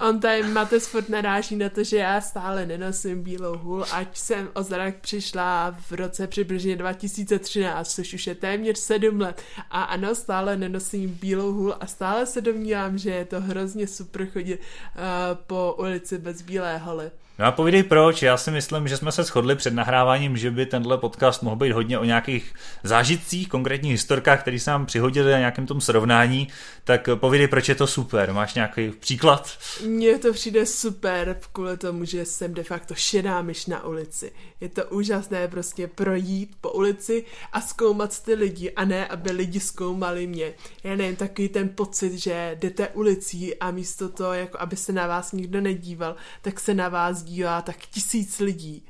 On 0.01 0.21
tady 0.21 0.43
Mates 0.43 0.87
furt 0.87 1.09
naráží 1.09 1.57
na 1.57 1.69
to, 1.69 1.85
že 1.85 1.97
já 1.97 2.21
stále 2.21 2.67
nenosím 2.67 3.23
bílou 3.23 3.57
hůl, 3.59 3.85
ať 3.93 4.19
jsem 4.19 4.49
o 4.55 4.63
zrak 4.63 4.95
přišla 4.97 5.77
v 5.89 5.93
roce 5.93 6.27
přibližně 6.27 6.77
2013, 6.77 7.95
což 7.95 8.15
už 8.15 8.27
je 8.27 8.35
téměř 8.35 8.79
7 8.79 9.21
let. 9.21 9.43
A 9.71 9.83
ano, 9.83 10.15
stále 10.15 10.57
nenosím 10.57 11.19
bílou 11.21 11.53
hůl 11.53 11.77
a 11.81 11.87
stále 11.87 12.27
se 12.27 12.41
domnívám, 12.41 12.99
že 12.99 13.11
je 13.11 13.25
to 13.25 13.41
hrozně 13.41 13.87
super 13.87 14.27
chodit 14.27 14.61
uh, 14.61 15.01
po 15.47 15.75
ulici 15.79 16.19
bez 16.19 16.43
bílé 16.43 16.79
holy. 16.79 17.11
No 17.39 17.45
a 17.45 17.53
povídej 17.53 17.83
proč, 17.83 18.23
já 18.23 18.37
si 18.37 18.51
myslím, 18.51 18.89
že 18.89 18.97
jsme 18.97 19.13
se 19.13 19.23
shodli 19.23 19.57
před 19.57 19.75
nahráváním, 19.75 20.37
že 20.37 20.51
by 20.51 20.67
tenhle 20.67 20.99
podcast 20.99 21.43
mohl 21.43 21.57
být 21.57 21.73
hodně 21.73 21.99
o 21.99 22.05
nějakých 22.05 22.55
zážitcích, 22.83 23.49
konkrétních 23.49 23.93
historkách, 23.93 24.41
které 24.41 24.59
se 24.59 24.71
nám 24.71 24.87
přihodili 24.87 25.33
na 25.33 25.39
nějakém 25.39 25.67
tom 25.67 25.81
srovnání, 25.81 26.49
tak 26.85 27.09
povídej, 27.15 27.49
proč 27.49 27.69
je 27.69 27.75
to 27.75 27.87
super, 27.87 28.33
máš 28.33 28.55
nějaký 28.55 28.91
příklad? 28.91 29.59
Mně 29.87 30.19
to 30.19 30.33
přijde 30.33 30.67
super 30.67 31.37
kvůli 31.53 31.77
tomu, 31.77 32.05
že 32.05 32.25
jsem 32.25 32.55
de 32.55 32.63
facto 32.63 32.95
šedá 32.95 33.43
myš 33.43 33.67
na 33.67 33.85
ulici. 33.85 34.33
Je 34.61 34.69
to 34.69 34.85
úžasné 34.85 35.49
prostě 35.49 35.89
projít 35.89 36.57
po 36.61 36.71
ulici 36.71 37.25
a 37.53 37.61
zkoumat 37.61 38.23
ty 38.23 38.35
lidi 38.35 38.71
a 38.71 38.85
ne, 38.85 39.07
aby 39.07 39.31
lidi 39.31 39.61
zkoumali 39.61 40.27
mě. 40.27 40.53
Já 40.85 40.97
nevím, 40.97 41.17
takový 41.17 41.49
ten 41.49 41.69
pocit, 41.69 42.19
že 42.19 42.57
jdete 42.61 42.89
ulicí 42.89 43.57
a 43.57 43.71
místo 43.71 44.09
toho, 44.09 44.33
jako 44.33 44.61
aby 44.61 44.77
se 44.77 44.93
na 44.93 45.07
vás 45.07 45.33
nikdo 45.33 45.61
nedíval, 45.61 46.17
tak 46.43 46.61
se 46.61 46.75
na 46.75 46.89
vás 46.89 47.24
dívá 47.25 47.63
tak 47.63 47.77
tisíc 47.77 48.41
lidí. 48.41 48.83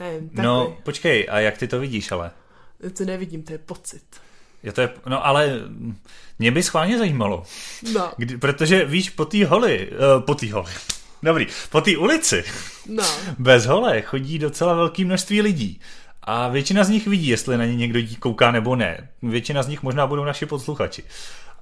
Nevím, 0.00 0.28
takový. 0.28 0.46
No, 0.46 0.76
počkej, 0.82 1.26
a 1.30 1.38
jak 1.40 1.58
ty 1.58 1.68
to 1.68 1.80
vidíš 1.80 2.12
ale? 2.12 2.30
To 2.96 3.04
nevidím, 3.04 3.42
to 3.42 3.52
je 3.52 3.58
pocit. 3.58 4.02
Je 4.62 4.72
to 4.72 4.80
je, 4.80 4.90
no 5.06 5.26
ale 5.26 5.60
mě 6.38 6.50
by 6.50 6.62
schválně 6.62 6.98
zajímalo. 6.98 7.44
No. 7.92 8.12
Kdy, 8.16 8.38
protože 8.38 8.84
víš, 8.84 9.10
po 9.10 9.24
té 9.24 9.46
holi, 9.46 9.90
uh, 9.90 10.22
po 10.22 10.34
té 10.34 10.52
holi, 10.52 10.72
dobrý, 11.22 11.46
po 11.70 11.80
té 11.80 11.96
ulici, 11.96 12.44
No. 12.86 13.04
bez 13.38 13.66
hole 13.66 14.02
chodí 14.02 14.38
docela 14.38 14.74
velké 14.74 15.04
množství 15.04 15.42
lidí. 15.42 15.80
A 16.22 16.48
většina 16.48 16.84
z 16.84 16.88
nich 16.88 17.06
vidí, 17.06 17.28
jestli 17.28 17.58
na 17.58 17.64
ně 17.64 17.76
někdo 17.76 18.00
kouká 18.18 18.50
nebo 18.50 18.76
ne. 18.76 19.08
Většina 19.22 19.62
z 19.62 19.68
nich 19.68 19.82
možná 19.82 20.06
budou 20.06 20.24
naši 20.24 20.46
posluchači. 20.46 21.04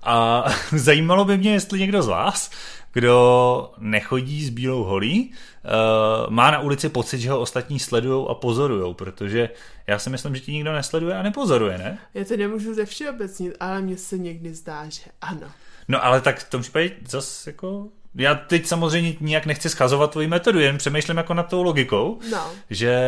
A 0.02 0.44
zajímalo 0.76 1.24
by 1.24 1.38
mě, 1.38 1.52
jestli 1.52 1.78
někdo 1.78 2.02
z 2.02 2.06
vás, 2.08 2.50
kdo 2.92 3.72
nechodí 3.78 4.44
s 4.44 4.50
bílou 4.50 4.84
holí, 4.84 5.32
uh, 5.64 6.30
má 6.32 6.50
na 6.50 6.60
ulici 6.60 6.88
pocit, 6.88 7.18
že 7.20 7.30
ho 7.30 7.40
ostatní 7.40 7.78
sledují 7.78 8.26
a 8.30 8.34
pozorují, 8.34 8.94
protože 8.94 9.48
já 9.86 9.98
si 9.98 10.10
myslím, 10.10 10.34
že 10.34 10.40
ti 10.40 10.52
nikdo 10.52 10.72
nesleduje 10.72 11.14
a 11.18 11.22
nepozoruje, 11.22 11.78
ne? 11.78 11.98
Já 12.14 12.24
to 12.24 12.36
nemůžu 12.36 12.74
ze 12.74 12.86
všeobecnit, 12.86 13.56
ale 13.60 13.80
mně 13.82 13.96
se 13.96 14.18
někdy 14.18 14.54
zdá, 14.54 14.88
že 14.88 15.02
ano. 15.20 15.46
No 15.88 16.04
ale 16.04 16.20
tak 16.20 16.38
v 16.38 16.50
tom 16.50 16.62
případě 16.62 16.90
zase 17.08 17.50
jako... 17.50 17.86
Já 18.14 18.34
teď 18.34 18.66
samozřejmě 18.66 19.14
nijak 19.20 19.46
nechci 19.46 19.68
schazovat 19.68 20.10
tvoji 20.10 20.28
metodu, 20.28 20.58
jen 20.60 20.78
přemýšlím 20.78 21.16
jako 21.16 21.34
nad 21.34 21.42
tou 21.42 21.62
logikou, 21.62 22.18
No. 22.30 22.50
že 22.70 23.00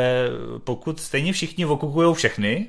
pokud 0.64 1.00
stejně 1.00 1.32
všichni 1.32 1.66
okukují 1.66 2.14
všechny, 2.14 2.66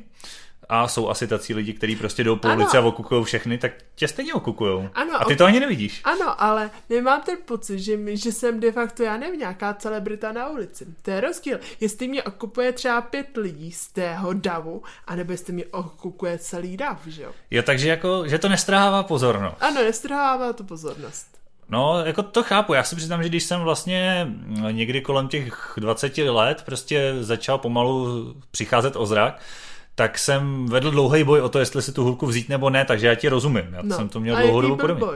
a 0.69 0.87
jsou 0.87 1.09
asi 1.09 1.27
tací 1.27 1.53
lidi, 1.53 1.73
kteří 1.73 1.95
prostě 1.95 2.23
jdou 2.23 2.35
po 2.35 2.47
Ano. 2.47 2.61
ulici 2.61 2.77
a 2.77 2.81
okukují 2.81 3.23
všechny, 3.23 3.57
tak 3.57 3.71
tě 3.95 4.07
stejně 4.07 4.33
okukují. 4.33 4.89
Ano, 4.95 5.21
a 5.21 5.25
ty 5.25 5.35
to 5.35 5.45
ani 5.45 5.59
nevidíš. 5.59 6.01
Ano, 6.03 6.41
ale 6.43 6.69
nemám 6.89 7.21
ten 7.21 7.37
pocit, 7.45 7.79
že, 7.79 7.97
mi, 7.97 8.17
že 8.17 8.31
jsem 8.31 8.59
de 8.59 8.71
facto, 8.71 9.03
já 9.03 9.17
nevím, 9.17 9.39
nějaká 9.39 9.73
celebrita 9.73 10.31
na 10.31 10.47
ulici. 10.49 10.85
To 11.01 11.11
je 11.11 11.21
rozdíl. 11.21 11.59
Jestli 11.79 12.07
mě 12.07 12.23
okupuje 12.23 12.71
třeba 12.71 13.01
pět 13.01 13.37
lidí 13.37 13.71
z 13.71 13.87
tého 13.87 14.33
davu, 14.33 14.83
anebo 15.07 15.31
jestli 15.31 15.53
mě 15.53 15.65
okupuje 15.65 16.37
celý 16.37 16.77
dav, 16.77 17.07
že 17.07 17.23
jo? 17.23 17.31
Jo, 17.51 17.63
takže 17.63 17.89
jako, 17.89 18.23
že 18.27 18.37
to 18.39 18.49
nestrhává 18.49 19.03
pozornost. 19.03 19.57
Ano, 19.59 19.81
nestrhává 19.83 20.53
to 20.53 20.63
pozornost. 20.63 21.27
No, 21.69 22.05
jako 22.05 22.23
to 22.23 22.43
chápu. 22.43 22.73
Já 22.73 22.83
si 22.83 22.95
přiznám, 22.95 23.23
že 23.23 23.29
když 23.29 23.43
jsem 23.43 23.61
vlastně 23.61 24.27
někdy 24.71 25.01
kolem 25.01 25.27
těch 25.27 25.73
20 25.77 26.17
let 26.17 26.63
prostě 26.65 27.13
začal 27.21 27.57
pomalu 27.57 28.33
přicházet 28.51 28.95
o 28.95 29.05
zrak, 29.05 29.39
tak 29.95 30.17
jsem 30.19 30.65
vedl 30.65 30.91
dlouhý 30.91 31.23
boj 31.23 31.41
o 31.41 31.49
to, 31.49 31.59
jestli 31.59 31.81
si 31.81 31.91
tu 31.91 32.03
hulku 32.03 32.27
vzít 32.27 32.49
nebo 32.49 32.69
ne, 32.69 32.85
takže 32.85 33.07
já 33.07 33.15
ti 33.15 33.29
rozumím. 33.29 33.65
Já 33.71 33.79
No. 33.83 33.95
jsem 33.95 34.09
to 34.09 34.19
měl 34.19 34.35
dlouhou 34.35 34.61
dobu 34.61 34.75
podobně. 34.75 35.07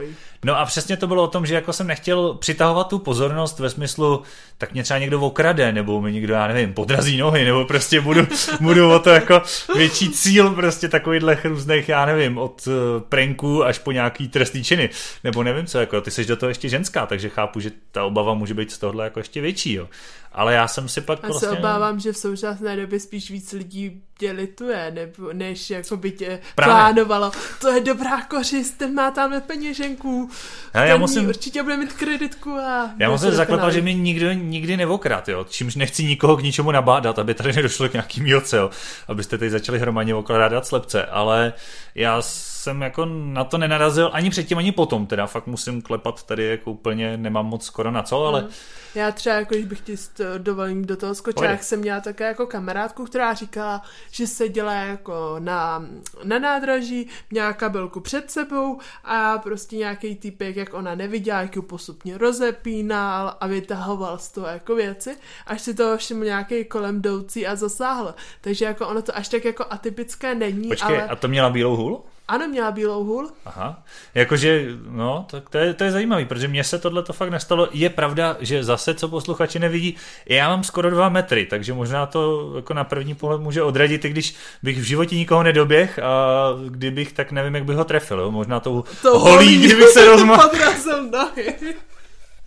No 0.44 0.58
a 0.58 0.64
přesně 0.66 0.96
to 0.96 1.06
bylo 1.06 1.22
o 1.22 1.26
tom, 1.28 1.46
že 1.46 1.54
jako 1.54 1.72
jsem 1.72 1.86
nechtěl 1.86 2.34
přitahovat 2.34 2.88
tu 2.88 2.98
pozornost 2.98 3.58
ve 3.58 3.70
smyslu, 3.70 4.22
tak 4.58 4.72
mě 4.72 4.82
třeba 4.82 4.98
někdo 4.98 5.20
okrade, 5.20 5.72
nebo 5.72 6.00
mi 6.00 6.12
někdo, 6.12 6.34
já 6.34 6.46
nevím, 6.48 6.74
podrazí 6.74 7.16
nohy, 7.16 7.44
nebo 7.44 7.64
prostě 7.64 8.00
budu, 8.00 8.26
budu 8.60 8.92
o 8.92 8.98
to 8.98 9.10
jako 9.10 9.42
větší 9.76 10.10
cíl 10.10 10.50
prostě 10.50 10.88
takovýhle 10.88 11.38
různých, 11.44 11.88
já 11.88 12.06
nevím, 12.06 12.38
od 12.38 12.66
uh, 12.66 12.72
pranků 13.08 13.64
až 13.64 13.78
po 13.78 13.92
nějaký 13.92 14.28
trestný 14.28 14.64
činy, 14.64 14.90
nebo 15.24 15.42
nevím 15.42 15.66
co, 15.66 15.78
jako 15.78 16.00
ty 16.00 16.10
jsi 16.10 16.24
do 16.24 16.36
toho 16.36 16.48
ještě 16.50 16.68
ženská, 16.68 17.06
takže 17.06 17.28
chápu, 17.28 17.60
že 17.60 17.70
ta 17.92 18.04
obava 18.04 18.34
může 18.34 18.54
být 18.54 18.72
z 18.72 18.78
tohle 18.78 19.04
jako 19.04 19.20
ještě 19.20 19.40
větší, 19.40 19.72
jo. 19.74 19.88
Ale 20.32 20.54
já 20.54 20.68
jsem 20.68 20.88
si 20.88 21.00
pak 21.00 21.18
Já 21.22 21.28
vlastně... 21.28 21.48
se 21.48 21.58
obávám, 21.58 22.00
že 22.00 22.12
v 22.12 22.16
současné 22.16 22.76
době 22.76 23.00
spíš 23.00 23.30
víc 23.30 23.52
lidí 23.52 24.02
tě 24.18 24.32
lituje, 24.32 24.90
nebo, 24.94 25.32
než 25.32 25.70
jako 25.70 25.96
by 25.96 26.10
tě 26.10 26.40
Právě. 26.54 26.74
plánovalo. 26.74 27.32
To 27.60 27.68
je 27.68 27.80
dobrá 27.80 28.22
kořist, 28.22 28.78
ten 28.78 28.94
má 28.94 29.10
tamhle 29.10 29.40
peněženku, 29.40 30.30
Hele, 30.72 30.86
ten 30.86 30.90
já 30.90 30.96
musím... 30.96 31.28
určitě 31.28 31.62
bude 31.62 31.76
mít 31.76 31.92
kreditku 31.92 32.50
a... 32.50 32.90
Já 32.98 33.10
musím 33.10 33.30
zaklepat, 33.30 33.72
že 33.72 33.80
mě 33.80 33.94
nikdo 33.94 34.32
nikdy 34.32 34.76
nevokrat, 34.76 35.28
jo. 35.28 35.46
Čímž 35.48 35.74
nechci 35.74 36.04
nikoho 36.04 36.36
k 36.36 36.42
ničemu 36.42 36.70
nabádat, 36.70 37.18
aby 37.18 37.34
tady 37.34 37.52
nedošlo 37.52 37.88
k 37.88 37.92
nějakým 37.92 38.24
mílce, 38.24 38.56
jo. 38.56 38.70
Abyste 39.08 39.38
tady 39.38 39.50
začali 39.50 39.78
hromadně 39.78 40.14
okládat 40.14 40.66
slepce, 40.66 41.04
ale 41.04 41.52
já 41.94 42.22
jsem 42.68 42.82
jako 42.82 43.04
na 43.06 43.44
to 43.44 43.58
nenarazil 43.58 44.10
ani 44.12 44.30
předtím, 44.30 44.58
ani 44.58 44.72
potom, 44.72 45.06
teda 45.06 45.26
fakt 45.26 45.46
musím 45.46 45.82
klepat 45.82 46.22
tady 46.22 46.44
jako 46.44 46.70
úplně, 46.70 47.16
nemám 47.16 47.46
moc 47.46 47.64
skoro 47.64 47.90
na 47.90 48.02
co, 48.02 48.24
ale 48.24 48.48
Já 48.94 49.12
třeba, 49.12 49.34
jako 49.34 49.54
když 49.54 49.66
bych 49.66 49.80
ti 49.80 49.94
dovolím 50.38 50.84
do 50.84 50.96
toho 50.96 51.14
skočit, 51.14 51.42
jak 51.42 51.62
jsem 51.62 51.80
měla 51.80 52.00
také 52.00 52.24
jako 52.24 52.46
kamarádku, 52.46 53.04
která 53.04 53.34
říkala, 53.34 53.82
že 54.10 54.26
se 54.26 54.48
dělá 54.48 54.72
jako 54.74 55.36
na, 55.38 55.86
na 56.24 56.38
nádraží, 56.38 57.08
měla 57.30 57.52
kabelku 57.52 58.00
před 58.00 58.30
sebou 58.30 58.78
a 59.04 59.38
prostě 59.38 59.76
nějaký 59.76 60.16
typek, 60.16 60.56
jak 60.56 60.74
ona 60.74 60.94
neviděla, 60.94 61.40
jak 61.40 61.56
ji 61.56 61.62
postupně 61.62 62.18
rozepínal 62.18 63.36
a 63.40 63.46
vytahoval 63.46 64.18
z 64.18 64.28
toho 64.28 64.46
jako 64.46 64.74
věci, 64.74 65.16
až 65.46 65.60
si 65.60 65.74
toho 65.74 65.96
všiml 65.96 66.24
nějaký 66.24 66.64
kolem 66.64 66.96
jdoucí 66.96 67.46
a 67.46 67.56
zasáhl. 67.56 68.14
Takže 68.40 68.64
jako 68.64 68.88
ono 68.88 69.02
to 69.02 69.16
až 69.16 69.28
tak 69.28 69.44
jako 69.44 69.64
atypické 69.70 70.34
není, 70.34 70.68
počkej, 70.68 70.96
ale... 70.96 71.08
a 71.08 71.16
to 71.16 71.28
měla 71.28 71.50
bílou 71.50 71.76
hůl? 71.76 72.02
Ano, 72.28 72.48
měla 72.48 72.70
bílou 72.70 73.04
hůl. 73.04 73.30
Aha, 73.44 73.82
jakože, 74.14 74.66
no, 74.88 75.26
tak 75.30 75.50
to 75.50 75.58
je, 75.58 75.74
to 75.74 75.84
je 75.84 75.90
zajímavý, 75.90 76.24
protože 76.24 76.48
mně 76.48 76.64
se 76.64 76.78
tohle 76.78 77.02
to 77.02 77.12
fakt 77.12 77.30
nestalo. 77.30 77.68
Je 77.72 77.90
pravda, 77.90 78.36
že 78.40 78.64
zase, 78.64 78.94
co 78.94 79.08
posluchači 79.08 79.58
nevidí, 79.58 79.96
já 80.26 80.48
mám 80.48 80.64
skoro 80.64 80.90
dva 80.90 81.08
metry, 81.08 81.46
takže 81.46 81.72
možná 81.72 82.06
to 82.06 82.52
jako 82.56 82.74
na 82.74 82.84
první 82.84 83.14
pohled 83.14 83.40
může 83.40 83.62
odradit, 83.62 84.04
i 84.04 84.08
když 84.08 84.34
bych 84.62 84.78
v 84.78 84.82
životě 84.82 85.16
nikoho 85.16 85.42
nedoběh 85.42 85.98
a 85.98 86.48
kdybych, 86.68 87.12
tak 87.12 87.32
nevím, 87.32 87.54
jak 87.54 87.64
bych 87.64 87.76
ho 87.76 87.84
trefil, 87.84 88.20
jo? 88.20 88.30
možná 88.30 88.60
tou 88.60 88.84
To 89.02 89.18
holí, 89.18 89.58
kdybych 89.58 89.88
se 89.88 90.04
rozmohl. 90.04 90.42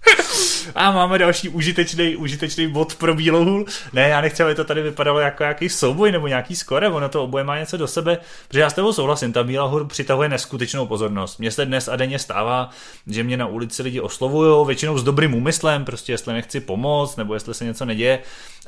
A 0.76 0.92
máme 0.92 1.18
další 1.18 1.50
užitečný, 1.50 2.16
užitečný 2.16 2.68
bod 2.68 2.96
pro 2.96 3.16
bílou 3.16 3.46
hůl. 3.46 3.66
Ne, 3.94 4.10
já 4.10 4.22
nechci, 4.22 4.44
aby 4.44 4.56
to 4.56 4.64
tady 4.64 4.82
vypadalo 4.82 5.20
jako 5.20 5.44
nějaký 5.44 5.70
souboj 5.70 6.12
nebo 6.12 6.28
nějaký 6.28 6.56
skore, 6.56 6.90
ono 6.90 7.10
to 7.10 7.24
oboje 7.24 7.44
má 7.44 7.60
něco 7.60 7.78
do 7.78 7.88
sebe, 7.88 8.18
protože 8.48 8.60
já 8.60 8.70
s 8.70 8.74
tebou 8.74 8.94
souhlasím, 8.94 9.34
ta 9.34 9.44
bílá 9.44 9.66
hůl 9.66 9.86
přitahuje 9.86 10.30
neskutečnou 10.30 10.86
pozornost. 10.86 11.40
Mně 11.40 11.52
se 11.52 11.66
dnes 11.66 11.88
a 11.88 11.96
denně 11.96 12.20
stává, 12.20 12.70
že 13.08 13.24
mě 13.24 13.38
na 13.38 13.48
ulici 13.48 13.84
lidi 13.84 14.00
oslovují, 14.00 14.68
většinou 14.68 14.98
s 14.98 15.04
dobrým 15.04 15.34
úmyslem, 15.34 15.86
prostě 15.86 16.14
jestli 16.14 16.34
nechci 16.34 16.60
pomoct, 16.60 17.16
nebo 17.16 17.34
jestli 17.34 17.54
se 17.54 17.66
něco 17.66 17.86
neděje. 17.86 18.20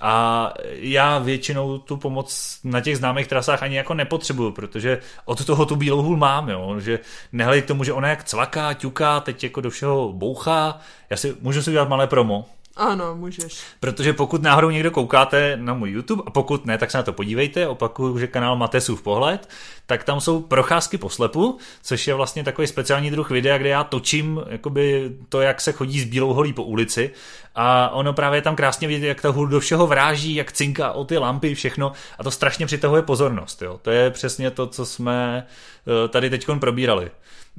A 0.02 0.54
já 0.72 1.20
většinou 1.20 1.78
tu 1.78 1.98
pomoc 1.98 2.60
na 2.64 2.82
těch 2.82 2.98
známých 2.98 3.28
trasách 3.28 3.64
ani 3.64 3.76
jako 3.76 3.94
nepotřebuju, 3.94 4.52
protože 4.52 5.00
od 5.26 5.46
toho 5.46 5.66
tu 5.66 5.76
bílou 5.76 6.02
hůl 6.02 6.18
mám, 6.18 6.50
jo? 6.50 6.80
že 6.80 7.00
nehledě 7.32 7.62
k 7.62 7.66
tomu, 7.68 7.84
že 7.84 7.94
ona 7.94 8.08
jak 8.08 8.24
cvaká, 8.24 8.74
ťuká, 8.74 9.20
teď 9.20 9.44
jako 9.44 9.62
do 9.62 9.70
všeho 9.70 10.14
bouchá, 10.14 10.80
já 11.10 11.18
si 11.18 11.36
můžu 11.42 11.64
si 11.64 11.70
udělat 11.70 11.90
malé 11.90 12.08
promo, 12.08 12.46
Ano, 12.76 13.16
můžeš. 13.16 13.62
Protože 13.80 14.14
pokud 14.14 14.42
náhodou 14.42 14.70
někdo 14.70 14.92
koukáte 14.92 15.58
na 15.58 15.74
můj 15.74 15.90
YouTube, 15.90 16.24
a 16.26 16.30
pokud 16.30 16.66
ne, 16.66 16.78
tak 16.78 16.92
se 16.92 16.98
na 16.98 17.04
to 17.04 17.14
podívejte, 17.14 17.68
opakuju, 17.68 18.18
že 18.18 18.28
kanál 18.28 18.56
Matesův 18.56 19.02
pohled, 19.02 19.50
tak 19.86 20.04
tam 20.04 20.22
jsou 20.22 20.42
procházky 20.42 20.98
po 20.98 21.10
slepu, 21.10 21.58
což 21.84 22.08
je 22.08 22.14
vlastně 22.14 22.44
takový 22.44 22.68
speciální 22.68 23.12
druh 23.12 23.30
videa, 23.30 23.58
kde 23.58 23.70
já 23.70 23.84
točím 23.84 24.42
jakoby 24.50 25.12
to, 25.30 25.42
jak 25.42 25.62
se 25.62 25.72
chodí 25.72 26.00
s 26.00 26.06
bílou 26.06 26.34
holí 26.34 26.54
po 26.54 26.64
ulici 26.64 27.12
a 27.56 27.90
ono 27.90 28.14
právě 28.14 28.42
tam 28.42 28.56
krásně 28.56 28.88
vidět, 28.88 29.08
jak 29.08 29.22
ta 29.22 29.30
hůl 29.30 29.48
do 29.48 29.60
všeho 29.60 29.88
vráží, 29.88 30.36
jak 30.36 30.52
cinká 30.52 30.92
o 30.92 31.06
ty 31.06 31.18
lampy, 31.18 31.56
všechno 31.56 31.92
a 32.20 32.24
to 32.24 32.32
strašně 32.32 32.66
přitahuje 32.66 33.02
pozornost. 33.02 33.62
Jo. 33.62 33.80
To 33.82 33.92
je 33.92 34.12
přesně 34.12 34.52
to, 34.52 34.68
co 34.68 34.86
jsme 34.86 35.48
eh, 35.88 36.08
tady 36.08 36.30
teď 36.30 36.46
probírali 36.60 37.12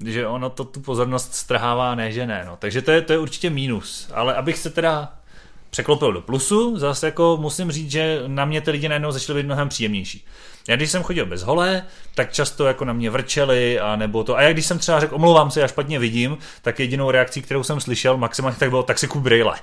že 0.05 0.27
ono 0.27 0.51
to 0.51 0.65
tu 0.65 0.81
pozornost 0.81 1.35
strhává, 1.35 1.95
ne, 1.95 2.13
že 2.13 2.27
ne. 2.27 2.45
No. 2.47 2.57
Takže 2.57 2.83
to 2.83 2.91
je, 2.91 3.03
to 3.03 3.13
je 3.13 3.19
určitě 3.19 3.51
mínus. 3.51 4.11
Ale 4.15 4.35
abych 4.35 4.59
se 4.59 4.71
teda 4.71 5.13
překlopil 5.71 6.13
do 6.13 6.21
plusu, 6.21 6.79
zase 6.79 7.07
jako 7.07 7.39
musím 7.41 7.71
říct, 7.71 7.91
že 7.91 8.23
na 8.27 8.45
mě 8.45 8.61
ty 8.61 8.71
lidi 8.71 8.89
najednou 8.89 9.11
začaly 9.11 9.43
být 9.43 9.47
mnohem 9.47 9.69
příjemnější. 9.69 10.27
Já 10.69 10.77
když 10.77 10.91
jsem 10.91 11.03
chodil 11.03 11.27
bez 11.27 11.43
holé, 11.43 11.83
tak 12.15 12.33
často 12.33 12.67
jako 12.67 12.85
na 12.85 12.93
mě 12.93 13.11
vrčeli 13.11 13.81
a 13.81 13.97
nebo 13.97 14.25
to. 14.25 14.37
A 14.37 14.43
já 14.43 14.53
když 14.53 14.67
jsem 14.67 14.79
třeba 14.79 15.01
řekl, 15.01 15.15
omlouvám 15.15 15.51
se, 15.51 15.61
já 15.61 15.69
špatně 15.69 15.99
vidím, 15.99 16.39
tak 16.63 16.81
jedinou 16.81 17.11
reakcí, 17.11 17.43
kterou 17.43 17.63
jsem 17.63 17.81
slyšel, 17.81 18.17
maximálně 18.17 18.59
tak 18.59 18.71
bylo, 18.71 18.83
tak 18.83 18.99
si 18.99 19.09
kup 19.09 19.23
brýle. 19.23 19.55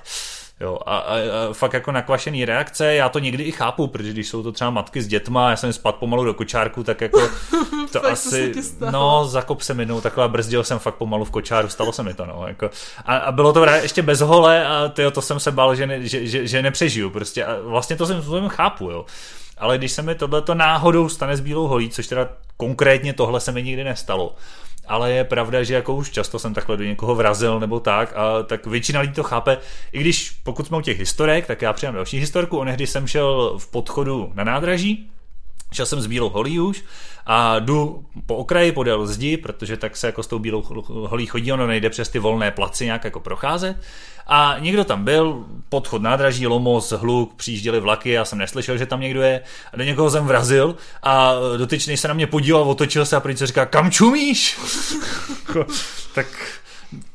Jo, 0.60 0.78
a, 0.86 0.96
a, 0.96 1.16
a, 1.16 1.52
fakt 1.52 1.72
jako 1.72 1.92
nakvašený 1.92 2.44
reakce, 2.44 2.94
já 2.94 3.08
to 3.08 3.18
někdy 3.18 3.44
i 3.44 3.52
chápu, 3.52 3.86
protože 3.86 4.10
když 4.10 4.28
jsou 4.28 4.42
to 4.42 4.52
třeba 4.52 4.70
matky 4.70 5.02
s 5.02 5.06
dětma, 5.06 5.50
já 5.50 5.56
jsem 5.56 5.72
spad 5.72 5.94
pomalu 5.94 6.24
do 6.24 6.34
kočárku, 6.34 6.84
tak 6.84 7.00
jako 7.00 7.20
to 7.92 8.00
Fakt, 8.00 8.12
asi, 8.12 8.62
stalo? 8.62 8.92
no 8.92 9.24
zakop 9.24 9.62
se 9.62 9.72
jednou 9.78 10.00
takhle 10.00 10.24
a 10.24 10.28
brzdil 10.28 10.64
jsem 10.64 10.78
fakt 10.78 10.94
pomalu 10.94 11.24
v 11.24 11.30
kočáru, 11.30 11.68
stalo 11.68 11.92
se 11.92 12.02
mi 12.02 12.14
to, 12.14 12.26
no, 12.26 12.44
jako. 12.46 12.70
A, 13.04 13.16
a 13.16 13.32
bylo 13.32 13.52
to 13.52 13.64
ještě 13.64 14.02
bez 14.02 14.20
hole 14.20 14.66
a 14.66 14.88
tyjo, 14.88 15.10
to 15.10 15.22
jsem 15.22 15.40
se 15.40 15.50
bál, 15.50 15.74
že, 15.74 15.86
ne, 15.86 16.08
že, 16.08 16.26
že, 16.26 16.46
že 16.46 16.62
nepřežiju, 16.62 17.10
prostě 17.10 17.44
a 17.44 17.60
vlastně 17.60 17.96
to 17.96 18.06
jsem, 18.06 18.22
to 18.22 18.48
chápu, 18.48 18.90
jo. 18.90 19.04
Ale 19.58 19.78
když 19.78 19.92
se 19.92 20.02
mi 20.02 20.14
tohleto 20.14 20.54
náhodou 20.54 21.08
stane 21.08 21.36
s 21.36 21.40
bílou 21.40 21.66
holí, 21.66 21.90
což 21.90 22.06
teda 22.06 22.28
konkrétně 22.56 23.12
tohle 23.12 23.40
se 23.40 23.52
mi 23.52 23.62
nikdy 23.62 23.84
nestalo, 23.84 24.34
ale 24.86 25.12
je 25.12 25.24
pravda, 25.24 25.62
že 25.62 25.74
jako 25.74 25.94
už 25.94 26.10
často 26.10 26.38
jsem 26.38 26.54
takhle 26.54 26.76
do 26.76 26.84
někoho 26.84 27.14
vrazil 27.14 27.60
nebo 27.60 27.80
tak, 27.80 28.12
a 28.16 28.42
tak 28.42 28.66
většina 28.66 29.00
lidí 29.00 29.12
to 29.12 29.22
chápe. 29.22 29.58
I 29.92 30.00
když 30.00 30.30
pokud 30.30 30.66
jsme 30.66 30.76
u 30.76 30.80
těch 30.80 30.98
historek, 30.98 31.46
tak 31.46 31.62
já 31.62 31.72
přidám 31.72 31.94
další 31.94 32.18
historku. 32.18 32.58
Onehdy 32.58 32.86
jsem 32.86 33.06
šel 33.06 33.58
v 33.58 33.70
podchodu 33.70 34.32
na 34.34 34.44
nádraží, 34.44 35.10
Šel 35.72 35.86
jsem 35.86 36.00
s 36.00 36.06
bílou 36.06 36.28
holí 36.28 36.60
už 36.60 36.84
a 37.26 37.58
jdu 37.58 38.04
po 38.26 38.36
okraji 38.36 38.72
podél 38.72 39.06
zdi, 39.06 39.36
protože 39.36 39.76
tak 39.76 39.96
se 39.96 40.06
jako 40.06 40.22
s 40.22 40.26
tou 40.26 40.38
bílou 40.38 40.62
holí 40.86 41.26
chodí, 41.26 41.52
ono 41.52 41.66
nejde 41.66 41.90
přes 41.90 42.08
ty 42.08 42.18
volné 42.18 42.50
placi 42.50 42.84
nějak 42.84 43.04
jako 43.04 43.20
procházet. 43.20 43.76
A 44.26 44.56
někdo 44.58 44.84
tam 44.84 45.04
byl, 45.04 45.44
podchod 45.68 46.02
nádraží, 46.02 46.46
lomos, 46.46 46.92
hluk, 46.92 47.34
přijížděly 47.34 47.80
vlaky, 47.80 48.10
já 48.10 48.24
jsem 48.24 48.38
neslyšel, 48.38 48.78
že 48.78 48.86
tam 48.86 49.00
někdo 49.00 49.22
je. 49.22 49.40
A 49.72 49.76
do 49.76 49.84
někoho 49.84 50.10
jsem 50.10 50.26
vrazil 50.26 50.76
a 51.02 51.34
dotyčný 51.56 51.96
se 51.96 52.08
na 52.08 52.14
mě 52.14 52.26
podíval, 52.26 52.62
otočil 52.62 53.06
se 53.06 53.16
a 53.16 53.20
prý 53.20 53.36
se 53.36 53.46
říká, 53.46 53.66
kam 53.66 53.90
čumíš? 53.90 54.58
Tak 56.14 56.26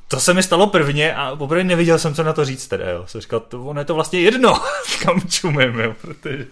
to 0.07 0.19
se 0.19 0.33
mi 0.33 0.43
stalo 0.43 0.67
prvně 0.67 1.15
a 1.15 1.35
poprvé 1.35 1.63
neviděl 1.63 1.99
jsem, 1.99 2.13
co 2.13 2.23
na 2.23 2.33
to 2.33 2.45
říct 2.45 2.67
teda, 2.67 2.89
jo. 2.89 3.03
Jsem 3.07 3.21
říkal, 3.21 3.39
to, 3.39 3.63
ono 3.63 3.81
je 3.81 3.85
to 3.85 3.95
vlastně 3.95 4.19
jedno, 4.19 4.61
kam 5.03 5.21
čumím, 5.21 5.79
jo, 5.79 5.95
protože... 6.01 6.45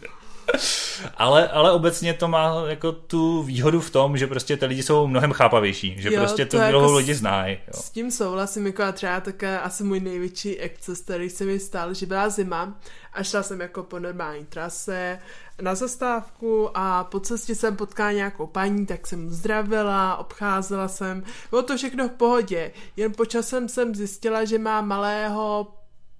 Ale, 1.17 1.47
ale 1.47 1.71
obecně 1.71 2.13
to 2.13 2.27
má 2.27 2.63
jako 2.67 2.91
tu 2.91 3.43
výhodu 3.43 3.81
v 3.81 3.89
tom, 3.89 4.17
že 4.17 4.27
prostě 4.27 4.57
ty 4.57 4.65
lidi 4.65 4.83
jsou 4.83 5.07
mnohem 5.07 5.31
chápavější, 5.31 5.95
že 5.97 6.13
Jo, 6.13 6.19
prostě 6.19 6.45
to 6.45 6.57
to 6.57 6.57
jako 6.57 6.71
dlouho 6.71 6.97
lidi 6.97 7.15
znají. 7.15 7.57
S 7.71 7.89
tím 7.89 8.11
souhlasím, 8.11 8.67
jako 8.67 8.83
a 8.83 8.91
třeba 8.91 9.21
také 9.21 9.59
asi 9.59 9.83
můj 9.83 9.99
největší 9.99 10.59
exces, 10.59 11.01
který 11.01 11.29
se 11.29 11.45
mi 11.45 11.59
stal, 11.59 11.93
že 11.93 12.05
byla 12.05 12.29
zima 12.29 12.79
a 13.13 13.23
šla 13.23 13.43
jsem 13.43 13.61
jako 13.61 13.83
po 13.83 13.99
normální 13.99 14.45
trase 14.45 15.19
na 15.61 15.75
zastávku 15.75 16.69
a 16.73 17.03
po 17.03 17.19
cestě 17.19 17.55
jsem 17.55 17.75
potkala 17.75 18.11
nějakou 18.11 18.47
paní, 18.47 18.85
tak 18.85 19.07
jsem 19.07 19.29
zdravila, 19.29 20.17
obcházela 20.17 20.87
jsem, 20.87 21.23
bylo 21.49 21.61
to 21.61 21.77
všechno 21.77 22.07
v 22.07 22.11
pohodě, 22.11 22.71
jen 22.97 23.13
po 23.13 23.25
časem 23.25 23.69
jsem 23.69 23.95
zjistila, 23.95 24.45
že 24.45 24.59
má 24.59 24.81
malého 24.81 25.67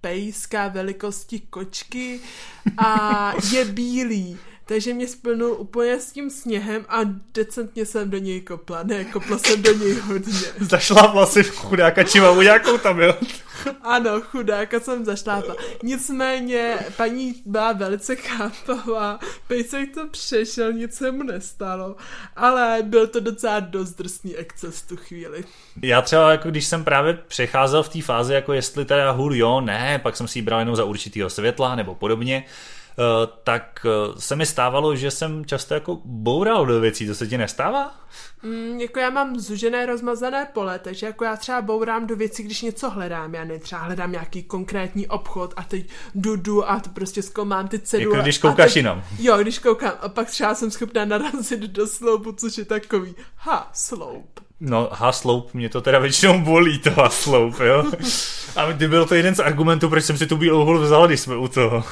pejska 0.06 0.68
velikosti 0.68 1.40
kočky 1.40 2.20
a 2.78 3.34
je 3.54 3.66
bílý. 3.66 4.38
Takže 4.68 4.94
mě 4.94 5.08
splnul 5.08 5.56
úplně 5.60 6.00
s 6.00 6.12
tím 6.12 6.30
sněhem 6.30 6.86
a 6.90 7.00
decentně 7.34 7.86
jsem 7.86 8.10
do 8.10 8.18
něj 8.18 8.42
kopla. 8.42 8.84
Ne, 8.84 9.06
kopla 9.06 9.38
jsem 9.38 9.62
do 9.62 9.74
něj 9.74 9.94
hodně. 9.94 10.34
Zašlápla 10.60 11.26
si 11.26 11.44
v 11.44 11.50
chudáka 11.50 12.04
čivavu 12.04 12.42
nějakou 12.42 12.78
tam, 12.78 13.00
jo. 13.00 13.16
Ano, 13.82 14.22
chudáka 14.22 14.80
jsem 14.80 15.06
zašlápla. 15.06 15.56
Nicméně 15.84 16.78
paní 16.98 17.42
byla 17.46 17.74
velice 17.74 18.16
chápavá, 18.16 19.20
pejsek 19.48 19.94
to 19.94 20.08
přešel, 20.08 20.74
nic 20.74 20.96
se 20.96 21.12
mu 21.12 21.24
nestalo, 21.24 21.96
ale 22.36 22.80
byl 22.84 23.08
to 23.08 23.20
docela 23.20 23.60
dost 23.60 23.92
drsný 23.92 24.36
exces 24.36 24.82
tu 24.82 24.98
chvíli. 24.98 25.44
Já 25.82 26.02
třeba, 26.02 26.32
jako 26.32 26.50
když 26.50 26.66
jsem 26.66 26.84
právě 26.84 27.14
přecházel 27.28 27.84
v 27.84 27.90
té 27.90 28.02
fázi, 28.02 28.34
jako 28.34 28.54
jestli 28.54 28.86
teda 28.86 29.12
hůl 29.12 29.36
jo, 29.36 29.62
ne, 29.62 30.00
pak 30.04 30.16
jsem 30.16 30.28
si 30.28 30.40
ji 30.40 30.44
bral 30.44 30.60
jenom 30.60 30.76
za 30.76 30.84
určitýho 30.86 31.30
světla 31.30 31.76
nebo 31.76 31.96
podobně, 31.96 32.46
tak 33.44 33.86
eh, 33.86 34.22
se 34.22 34.36
mi 34.36 34.46
stávalo, 34.46 34.96
že 34.96 35.12
jsem 35.12 35.46
často 35.46 35.74
jako 35.74 36.02
boural 36.06 36.66
do 36.66 36.80
věcí, 36.80 37.08
to 37.08 37.16
se 37.16 37.28
ti 37.28 37.38
nestává? 37.38 37.96
Mm, 38.44 38.80
jako 38.80 39.00
já 39.00 39.10
mám 39.10 39.40
zužené 39.40 39.86
rozmazané 39.86 40.48
pole, 40.54 40.80
takže 40.80 41.06
jako 41.06 41.24
já 41.24 41.38
třeba 41.38 41.62
bourám 41.62 42.08
do 42.08 42.16
věcí, 42.16 42.44
když 42.44 42.62
něco 42.62 42.90
hledám. 42.90 43.34
Já 43.34 43.44
ne, 43.44 43.60
třeba 43.60 43.82
hledám 43.82 44.12
nějaký 44.12 44.44
konkrétní 44.44 45.08
obchod 45.08 45.54
a 45.58 45.64
teď 45.64 45.90
jdu 46.16 46.70
a 46.70 46.80
to 46.80 46.90
prostě 46.90 47.22
zkoumám 47.22 47.68
ty 47.68 47.80
cedule. 47.80 48.16
Jako 48.16 48.24
když 48.24 48.38
koukáš 48.38 48.74
teď, 48.74 48.76
jinam. 48.76 49.04
Jo, 49.20 49.38
když 49.38 49.60
koukám 49.60 49.94
a 50.02 50.10
pak 50.10 50.30
třeba 50.30 50.56
jsem 50.56 50.72
schopná 50.72 51.06
narazit 51.06 51.60
do 51.60 51.88
sloupu, 51.88 52.32
což 52.32 52.58
je 52.58 52.66
takový, 52.66 53.16
ha, 53.36 53.70
sloup. 53.74 54.45
No, 54.60 54.90
hasloup, 54.92 55.54
mě 55.54 55.70
to 55.70 55.82
teda 55.82 56.00
většinou 56.00 56.40
bolí, 56.40 56.80
to 56.80 56.92
hasloup, 56.92 57.60
jo. 57.60 57.92
A 58.56 58.74
ty 58.74 58.88
byl 58.88 59.06
to 59.06 59.16
jeden 59.16 59.36
z 59.36 59.40
argumentů, 59.40 59.90
proč 59.90 60.04
jsem 60.04 60.18
si 60.18 60.28
tu 60.28 60.38
bílou 60.38 60.66
hůl 60.66 60.80
vzal, 60.80 61.08
když 61.08 61.20
jsme 61.20 61.38
u 61.38 61.48
toho. 61.48 61.84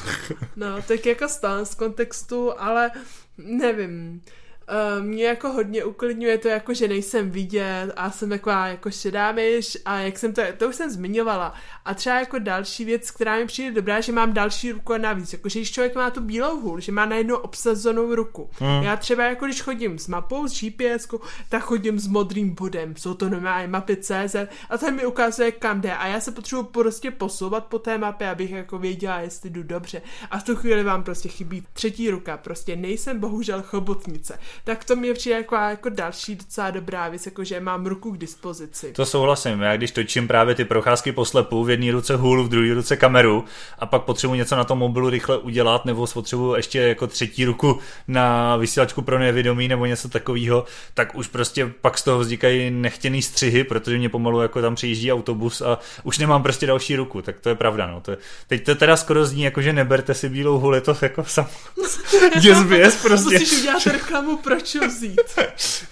No, 0.56 0.82
tak 0.88 1.06
jako 1.06 1.30
stán 1.30 1.66
z 1.66 1.76
kontextu, 1.76 2.62
ale 2.62 2.92
nevím. 3.38 4.22
Uh, 4.70 5.06
mě 5.06 5.26
jako 5.26 5.50
hodně 5.50 5.84
uklidňuje 5.84 6.38
to, 6.38 6.48
jako 6.48 6.74
že 6.74 6.88
nejsem 6.88 7.32
vidět 7.32 7.94
a 7.96 8.12
jsem 8.12 8.30
taková 8.30 8.68
jako 8.68 8.92
šedá 8.92 9.32
myš 9.32 9.78
a 9.86 10.00
jak 10.00 10.18
jsem 10.18 10.34
to, 10.34 10.42
to 10.58 10.70
už 10.70 10.76
jsem 10.76 10.90
zmiňovala. 10.90 11.54
A 11.86 11.94
třeba 11.94 12.20
jako 12.20 12.40
další 12.40 12.86
věc, 12.86 13.12
která 13.12 13.38
mi 13.38 13.46
přijde 13.46 13.72
dobrá, 13.72 14.02
že 14.02 14.12
mám 14.12 14.34
další 14.34 14.72
ruku 14.72 14.98
navíc. 14.98 15.34
Jako, 15.34 15.50
že 15.50 15.60
když 15.60 15.72
člověk 15.72 15.96
má 15.96 16.10
tu 16.10 16.22
bílou 16.22 16.60
hůl, 16.60 16.80
že 16.80 16.92
má 16.92 17.06
najednou 17.06 17.36
obsazenou 17.36 18.16
ruku. 18.16 18.50
Hmm. 18.60 18.84
Já 18.84 18.96
třeba 18.96 19.24
jako 19.24 19.46
když 19.46 19.62
chodím 19.62 20.00
s 20.00 20.08
mapou, 20.08 20.48
s 20.48 20.62
GPS, 20.62 21.08
tak 21.50 21.64
chodím 21.64 22.00
s 22.00 22.08
modrým 22.08 22.56
bodem. 22.56 22.96
Jsou 22.96 23.14
to 23.14 23.30
normálně 23.30 23.68
mapy 23.68 23.98
CZ 23.98 24.36
a 24.70 24.78
ten 24.78 24.96
mi 24.96 25.06
ukazuje 25.06 25.52
kam 25.52 25.82
jde 25.82 25.96
a 25.96 26.08
já 26.08 26.20
se 26.20 26.32
potřebuji 26.32 26.64
prostě 26.64 27.12
posouvat 27.12 27.66
po 27.66 27.80
té 27.80 27.98
mapě, 27.98 28.30
abych 28.30 28.52
jako 28.52 28.78
věděla, 28.78 29.20
jestli 29.20 29.50
jdu 29.50 29.64
dobře. 29.64 30.02
A 30.32 30.40
v 30.40 30.44
tu 30.44 30.56
chvíli 30.56 30.84
vám 30.84 31.04
prostě 31.04 31.30
chybí 31.30 31.64
třetí 31.74 32.10
ruka. 32.10 32.38
Prostě 32.38 32.76
nejsem 32.76 33.20
bohužel 33.20 33.62
chobotnice. 33.62 34.40
Tak 34.64 34.84
to 34.84 34.96
mě 34.96 35.14
přijde 35.14 35.36
jako, 35.36 35.56
jako 35.56 35.90
další 35.90 36.36
docela 36.36 36.72
dobrá 36.72 37.10
věc, 37.10 37.26
jako 37.26 37.44
že 37.44 37.60
mám 37.60 37.86
ruku 37.86 38.12
k 38.12 38.18
dispozici. 38.18 38.94
To 38.94 39.06
souhlasím, 39.06 39.62
já 39.62 39.78
když 39.78 39.92
točím 39.92 40.28
právě 40.28 40.56
ty 40.56 40.66
procházky 40.66 41.12
po 41.12 41.26
slepu, 41.26 41.64
v 41.64 41.70
jedné 41.70 41.92
ruce 41.92 42.16
hůl, 42.16 42.44
v 42.44 42.50
druhé 42.50 42.74
ruce 42.74 42.98
kameru 42.98 43.46
a 43.80 43.86
pak 43.86 44.04
potřebuji 44.04 44.36
něco 44.36 44.56
na 44.56 44.64
tom 44.64 44.80
mobilu 44.80 45.10
rychle 45.10 45.38
udělat, 45.38 45.86
nebo 45.86 46.08
potřebuji 46.08 46.56
ještě 46.56 46.80
jako 46.80 47.08
třetí 47.08 47.46
ruku 47.46 47.80
na 48.08 48.56
vysílačku 48.56 49.02
pro 49.02 49.20
nevědomí 49.20 49.68
nebo 49.68 49.86
něco 49.86 50.10
takového, 50.10 50.66
tak 50.94 51.16
už 51.16 51.28
prostě 51.28 51.74
pak 51.82 51.98
z 51.98 52.04
toho 52.04 52.20
vznikají 52.20 52.72
nechtěný 52.72 53.22
střihy, 53.22 53.64
protože 53.64 53.98
mě 53.98 54.10
pomalu 54.10 54.42
jako 54.42 54.62
tam 54.62 54.76
přijíždí 54.76 55.12
autobus 55.12 55.62
a 55.62 55.80
už 56.04 56.18
nemám 56.18 56.44
prostě 56.44 56.68
další 56.68 56.96
ruku, 56.96 57.22
tak 57.22 57.40
to 57.40 57.50
je 57.50 57.56
pravda. 57.56 57.88
No. 57.88 58.02
To 58.02 58.12
je, 58.12 58.18
teď 58.48 58.66
to 58.66 58.76
teda 58.76 58.98
skoro 58.98 59.26
zní 59.26 59.44
jako, 59.44 59.62
že 59.62 59.74
neberte 59.74 60.14
si 60.14 60.30
bílou 60.30 60.60
hůl, 60.60 60.76
je 60.76 60.82
to 60.82 60.98
jako 61.02 61.24
sam... 61.24 61.48
Děsběs 62.42 62.96
prostě. 62.96 63.40
Musíš 63.40 63.60
udělat 63.60 63.86
reklamu, 63.86 64.38
proč 64.44 64.76
ho 64.76 64.88
vzít. 64.88 65.40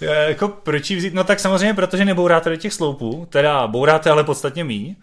jako 0.00 0.48
proč 0.48 0.90
ji 0.90 0.96
vzít? 0.96 1.14
No 1.14 1.24
tak 1.24 1.40
samozřejmě, 1.40 1.74
protože 1.74 2.04
nebouráte 2.04 2.50
do 2.50 2.56
těch 2.56 2.72
sloupů, 2.72 3.26
teda 3.30 3.66
bouráte 3.66 4.10
ale 4.10 4.24
podstatně 4.24 4.64
mí. 4.64 4.96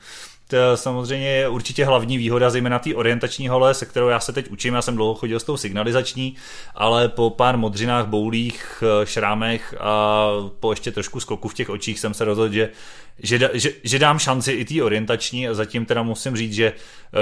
To 0.49 0.57
samozřejmě 0.77 1.27
je 1.27 1.49
určitě 1.49 1.85
hlavní 1.85 2.17
výhoda, 2.17 2.49
zejména 2.49 2.79
té 2.79 2.95
orientační 2.95 3.47
hole, 3.47 3.73
se 3.73 3.85
kterou 3.85 4.07
já 4.07 4.19
se 4.19 4.33
teď 4.33 4.49
učím. 4.49 4.73
Já 4.73 4.81
jsem 4.81 4.95
dlouho 4.95 5.15
chodil 5.15 5.39
s 5.39 5.43
tou 5.43 5.57
signalizační, 5.57 6.35
ale 6.75 7.09
po 7.09 7.29
pár 7.29 7.57
modřinách, 7.57 8.07
boulích, 8.07 8.83
šrámech 9.03 9.75
a 9.79 10.27
po 10.59 10.71
ještě 10.71 10.91
trošku 10.91 11.19
skoku 11.19 11.47
v 11.47 11.53
těch 11.53 11.69
očích 11.69 11.99
jsem 11.99 12.13
se 12.13 12.25
rozhodl, 12.25 12.53
že, 12.53 12.69
že, 13.19 13.49
že, 13.53 13.69
že 13.83 13.99
dám 13.99 14.19
šanci 14.19 14.51
i 14.51 14.65
té 14.65 14.83
orientační 14.83 15.47
a 15.47 15.53
zatím 15.53 15.85
teda 15.85 16.03
musím 16.03 16.35
říct, 16.35 16.53
že 16.53 16.73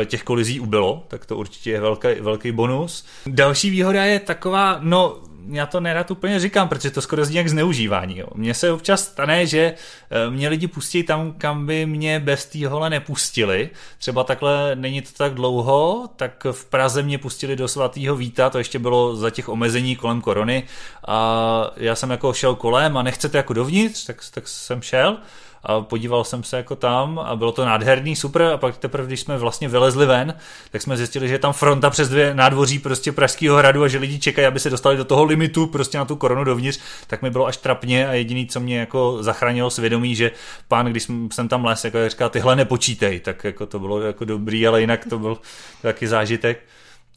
eh, 0.01 0.05
těch 0.05 0.23
kolizí 0.23 0.59
ubylo, 0.59 1.05
tak 1.07 1.25
to 1.25 1.37
určitě 1.37 1.71
je 1.71 1.81
velký, 1.81 2.07
velký 2.19 2.51
bonus. 2.51 3.05
Další 3.25 3.69
výhoda 3.69 4.05
je 4.05 4.19
taková, 4.19 4.79
no 4.81 5.26
já 5.49 5.65
to 5.65 5.79
nerad 5.79 6.11
úplně 6.11 6.39
říkám, 6.39 6.69
protože 6.69 6.91
to 6.91 7.01
skoro 7.01 7.25
zní 7.25 7.35
jak 7.35 7.49
zneužívání. 7.49 8.23
Mně 8.35 8.53
se 8.53 8.71
občas 8.71 9.03
stane, 9.03 9.45
že 9.45 9.73
eh, 10.09 10.29
mě 10.29 10.49
lidi 10.49 10.67
pustí 10.67 11.03
tam, 11.03 11.33
kam 11.37 11.65
by 11.65 11.85
mě 11.85 12.19
bez 12.19 12.45
té 12.45 12.67
hole 12.67 12.89
nepustili. 12.89 13.69
Třeba 13.97 14.23
takhle 14.23 14.75
není 14.75 15.01
to 15.01 15.09
tak 15.17 15.33
dlouho, 15.33 16.09
tak 16.15 16.45
v 16.51 16.65
Praze 16.65 17.03
mě 17.03 17.17
pustili 17.17 17.55
do 17.55 17.67
svatého 17.67 18.15
Víta, 18.15 18.49
to 18.49 18.57
ještě 18.57 18.79
bylo 18.79 19.15
za 19.15 19.29
těch 19.29 19.49
omezení 19.49 19.95
kolem 19.95 20.21
korony 20.21 20.63
a 21.07 21.71
já 21.77 21.95
jsem 21.95 22.09
jako 22.09 22.33
šel 22.33 22.55
kolem 22.55 22.97
a 22.97 23.03
nechcete 23.03 23.37
jako 23.37 23.53
dovnitř, 23.53 24.05
tak, 24.05 24.17
tak 24.33 24.47
jsem 24.47 24.81
šel 24.81 25.17
a 25.67 25.81
podíval 25.81 26.23
jsem 26.23 26.43
se 26.43 26.57
jako 26.57 26.75
tam 26.75 27.19
a 27.19 27.35
bylo 27.35 27.51
to 27.51 27.65
nádherný, 27.65 28.15
super. 28.15 28.41
A 28.41 28.57
pak 28.57 28.77
teprve, 28.77 29.07
když 29.07 29.19
jsme 29.19 29.37
vlastně 29.37 29.67
vylezli 29.67 30.05
ven, 30.05 30.33
tak 30.71 30.81
jsme 30.81 30.97
zjistili, 30.97 31.27
že 31.27 31.33
je 31.33 31.39
tam 31.39 31.53
fronta 31.53 31.89
přes 31.89 32.09
dvě 32.09 32.33
nádvoří 32.33 32.79
prostě 32.79 33.11
Pražského 33.11 33.57
hradu 33.57 33.83
a 33.83 33.87
že 33.87 33.97
lidi 33.97 34.19
čekají, 34.19 34.47
aby 34.47 34.59
se 34.59 34.69
dostali 34.69 34.97
do 34.97 35.05
toho 35.05 35.23
limitu 35.23 35.67
prostě 35.67 35.97
na 35.97 36.05
tu 36.05 36.15
koronu 36.15 36.43
dovnitř, 36.43 36.79
tak 37.07 37.21
mi 37.21 37.29
bylo 37.29 37.45
až 37.45 37.57
trapně 37.57 38.07
a 38.07 38.13
jediný, 38.13 38.47
co 38.47 38.59
mě 38.59 38.79
jako 38.79 39.17
zachránilo 39.21 39.69
svědomí, 39.69 40.15
že 40.15 40.31
pán, 40.67 40.85
když 40.85 41.07
jsem 41.31 41.47
tam 41.47 41.65
les, 41.65 41.85
jako 41.85 42.09
říká, 42.09 42.29
tyhle 42.29 42.55
nepočítej, 42.55 43.19
tak 43.19 43.43
jako 43.43 43.65
to 43.65 43.79
bylo 43.79 44.01
jako 44.01 44.25
dobrý, 44.25 44.67
ale 44.67 44.81
jinak 44.81 45.05
to 45.09 45.19
byl 45.19 45.37
taky 45.81 46.07
zážitek. 46.07 46.59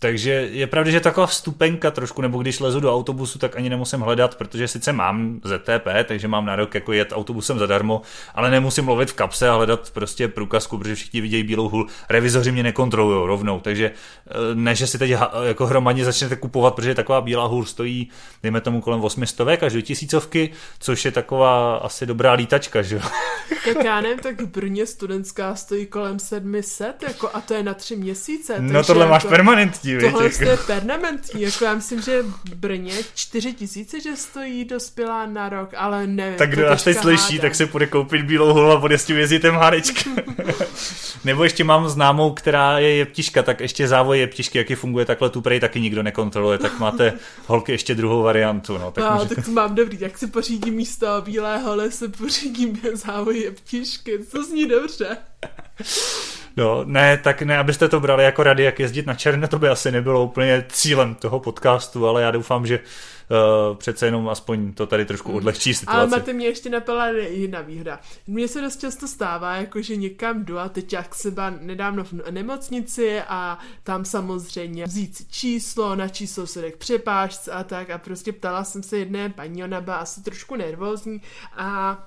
Takže 0.02 0.30
je 0.52 0.66
pravda, 0.66 0.90
že 0.90 1.00
taková 1.00 1.26
vstupenka 1.26 1.90
trošku, 1.90 2.22
nebo 2.22 2.38
když 2.38 2.60
lezu 2.60 2.80
do 2.80 2.94
autobusu, 2.94 3.38
tak 3.38 3.56
ani 3.56 3.68
nemusím 3.68 4.00
hledat, 4.00 4.34
protože 4.34 4.68
sice 4.68 4.92
mám 4.92 5.40
ZTP, 5.44 5.88
takže 6.04 6.28
mám 6.28 6.46
nárok 6.46 6.74
jako 6.74 6.92
jet 6.92 7.12
autobusem 7.12 7.58
zadarmo, 7.58 8.02
ale 8.34 8.50
nemusím 8.50 8.88
lovit 8.88 9.10
v 9.10 9.14
kapse 9.14 9.48
a 9.48 9.54
hledat 9.54 9.90
prostě 9.90 10.28
průkazku, 10.28 10.78
protože 10.78 10.94
všichni 10.94 11.20
vidějí 11.20 11.42
bílou 11.42 11.68
hůl. 11.68 11.86
Revizoři 12.08 12.52
mě 12.52 12.62
nekontrolují 12.62 13.26
rovnou, 13.26 13.60
takže 13.60 13.90
eh, 13.90 14.32
ne, 14.54 14.74
že 14.74 14.86
si 14.86 14.98
teď 14.98 15.10
jako 15.42 15.66
hromadně 15.66 16.04
začnete 16.04 16.36
kupovat, 16.36 16.74
protože 16.74 16.94
taková 16.94 17.20
bílá 17.20 17.46
hůl 17.46 17.64
stojí, 17.64 18.10
dejme 18.42 18.60
tomu 18.60 18.80
kolem 18.80 19.04
800 19.04 19.40
až 19.40 19.72
do 19.72 19.80
tisícovky, 19.80 20.50
což 20.78 21.04
je 21.04 21.10
taková 21.10 21.76
asi 21.76 22.06
dobrá 22.06 22.32
lítačka, 22.32 22.82
že 22.82 22.96
jo? 22.96 23.02
Tak 23.74 23.84
já 23.84 24.00
nevím, 24.00 24.18
tak 24.18 24.40
v 24.40 24.46
Brně 24.46 24.86
studentská 24.86 25.54
stojí 25.54 25.86
kolem 25.86 26.18
700, 26.18 27.02
jako, 27.02 27.30
a 27.34 27.40
to 27.40 27.54
je 27.54 27.62
na 27.62 27.74
tři 27.74 27.96
měsíce. 27.96 28.56
No 28.60 28.84
tohle 28.84 29.04
jako... 29.04 29.10
máš 29.10 29.24
permanentní 29.24 29.89
permanentní, 29.98 30.38
Tohle 30.38 30.50
jako. 30.50 30.62
je 30.62 30.76
permanentní, 30.76 31.42
jako 31.42 31.64
já 31.64 31.74
myslím, 31.74 32.02
že 32.02 32.22
v 32.22 32.54
Brně 32.54 32.94
čtyři 33.14 33.52
tisíce, 33.52 34.00
že 34.00 34.16
stojí 34.16 34.64
dospělá 34.64 35.26
na 35.26 35.48
rok, 35.48 35.70
ale 35.76 36.06
nevím. 36.06 36.38
Tak 36.38 36.50
kdo 36.50 36.70
až 36.70 36.82
teď 36.82 36.96
slyší, 36.96 37.38
tak 37.38 37.54
se 37.54 37.66
půjde 37.66 37.86
koupit 37.86 38.22
bílou 38.22 38.52
holu 38.52 38.70
a 38.70 38.76
bude 38.76 38.98
s 38.98 39.04
tím 39.04 39.16
jezdit 39.16 39.44
MHDčka. 39.44 40.10
Nebo 41.24 41.44
ještě 41.44 41.64
mám 41.64 41.88
známou, 41.88 42.30
která 42.30 42.78
je 42.78 42.96
jeptiška, 42.96 43.42
tak 43.42 43.60
ještě 43.60 43.88
závoj 43.88 44.18
jeptišky, 44.18 44.58
jaký 44.58 44.74
funguje 44.74 45.04
takhle 45.04 45.30
tu 45.30 45.40
prej 45.40 45.60
taky 45.60 45.80
nikdo 45.80 46.02
nekontroluje, 46.02 46.58
tak 46.58 46.78
máte 46.78 47.12
holky 47.46 47.72
ještě 47.72 47.94
druhou 47.94 48.22
variantu. 48.22 48.78
No, 48.78 48.90
tak, 48.90 49.04
no, 49.04 49.14
může... 49.14 49.34
tak 49.34 49.44
to 49.44 49.50
mám 49.50 49.74
dobrý, 49.74 49.98
jak 50.00 50.18
si 50.18 50.26
pořídím 50.26 50.74
místo 50.74 51.06
bílé 51.24 51.58
hole, 51.58 51.90
se 51.90 52.08
pořídím 52.08 52.80
závoj 52.94 53.38
jeptišky, 53.38 54.18
to 54.18 54.44
zní 54.44 54.68
dobře. 54.68 55.16
No, 56.56 56.84
ne, 56.84 57.16
tak 57.16 57.42
ne, 57.42 57.58
abyste 57.58 57.88
to 57.88 58.00
brali 58.00 58.24
jako 58.24 58.42
rady, 58.42 58.62
jak 58.62 58.80
jezdit 58.80 59.06
na 59.06 59.14
černé, 59.14 59.48
to 59.48 59.58
by 59.58 59.68
asi 59.68 59.90
nebylo 59.92 60.24
úplně 60.24 60.64
cílem 60.68 61.14
toho 61.14 61.40
podcastu, 61.40 62.06
ale 62.06 62.22
já 62.22 62.30
doufám, 62.30 62.66
že 62.66 62.78
uh, 62.78 63.76
přece 63.76 64.06
jenom 64.06 64.28
aspoň 64.28 64.72
to 64.72 64.86
tady 64.86 65.04
trošku 65.04 65.28
hmm. 65.28 65.36
odlehčí 65.36 65.74
situaci. 65.74 65.98
Ale 65.98 66.06
Mate, 66.06 66.32
mě 66.32 66.46
ještě 66.46 66.70
napadla 66.70 67.06
jedna 67.06 67.60
výhoda. 67.60 68.00
Mně 68.26 68.48
se 68.48 68.60
dost 68.60 68.80
často 68.80 69.08
stává, 69.08 69.56
jako 69.56 69.82
že 69.82 69.96
někam 69.96 70.44
jdu 70.44 70.58
a 70.58 70.68
teď 70.68 70.92
jak 70.92 71.14
se 71.14 71.34
nedávno 71.60 72.04
v 72.04 72.12
nemocnici 72.30 73.22
a 73.28 73.58
tam 73.82 74.04
samozřejmě 74.04 74.84
vzít 74.84 75.16
si 75.16 75.24
číslo, 75.24 75.96
na 75.96 76.08
číslo 76.08 76.46
se 76.46 76.70
k 76.70 76.76
přepážce 76.76 77.52
a 77.52 77.64
tak 77.64 77.90
a 77.90 77.98
prostě 77.98 78.32
ptala 78.32 78.64
jsem 78.64 78.82
se 78.82 78.98
jedné 78.98 79.28
paní, 79.28 79.64
ona 79.64 79.80
byla 79.80 79.96
asi 79.96 80.22
trošku 80.22 80.56
nervózní 80.56 81.22
a 81.56 81.98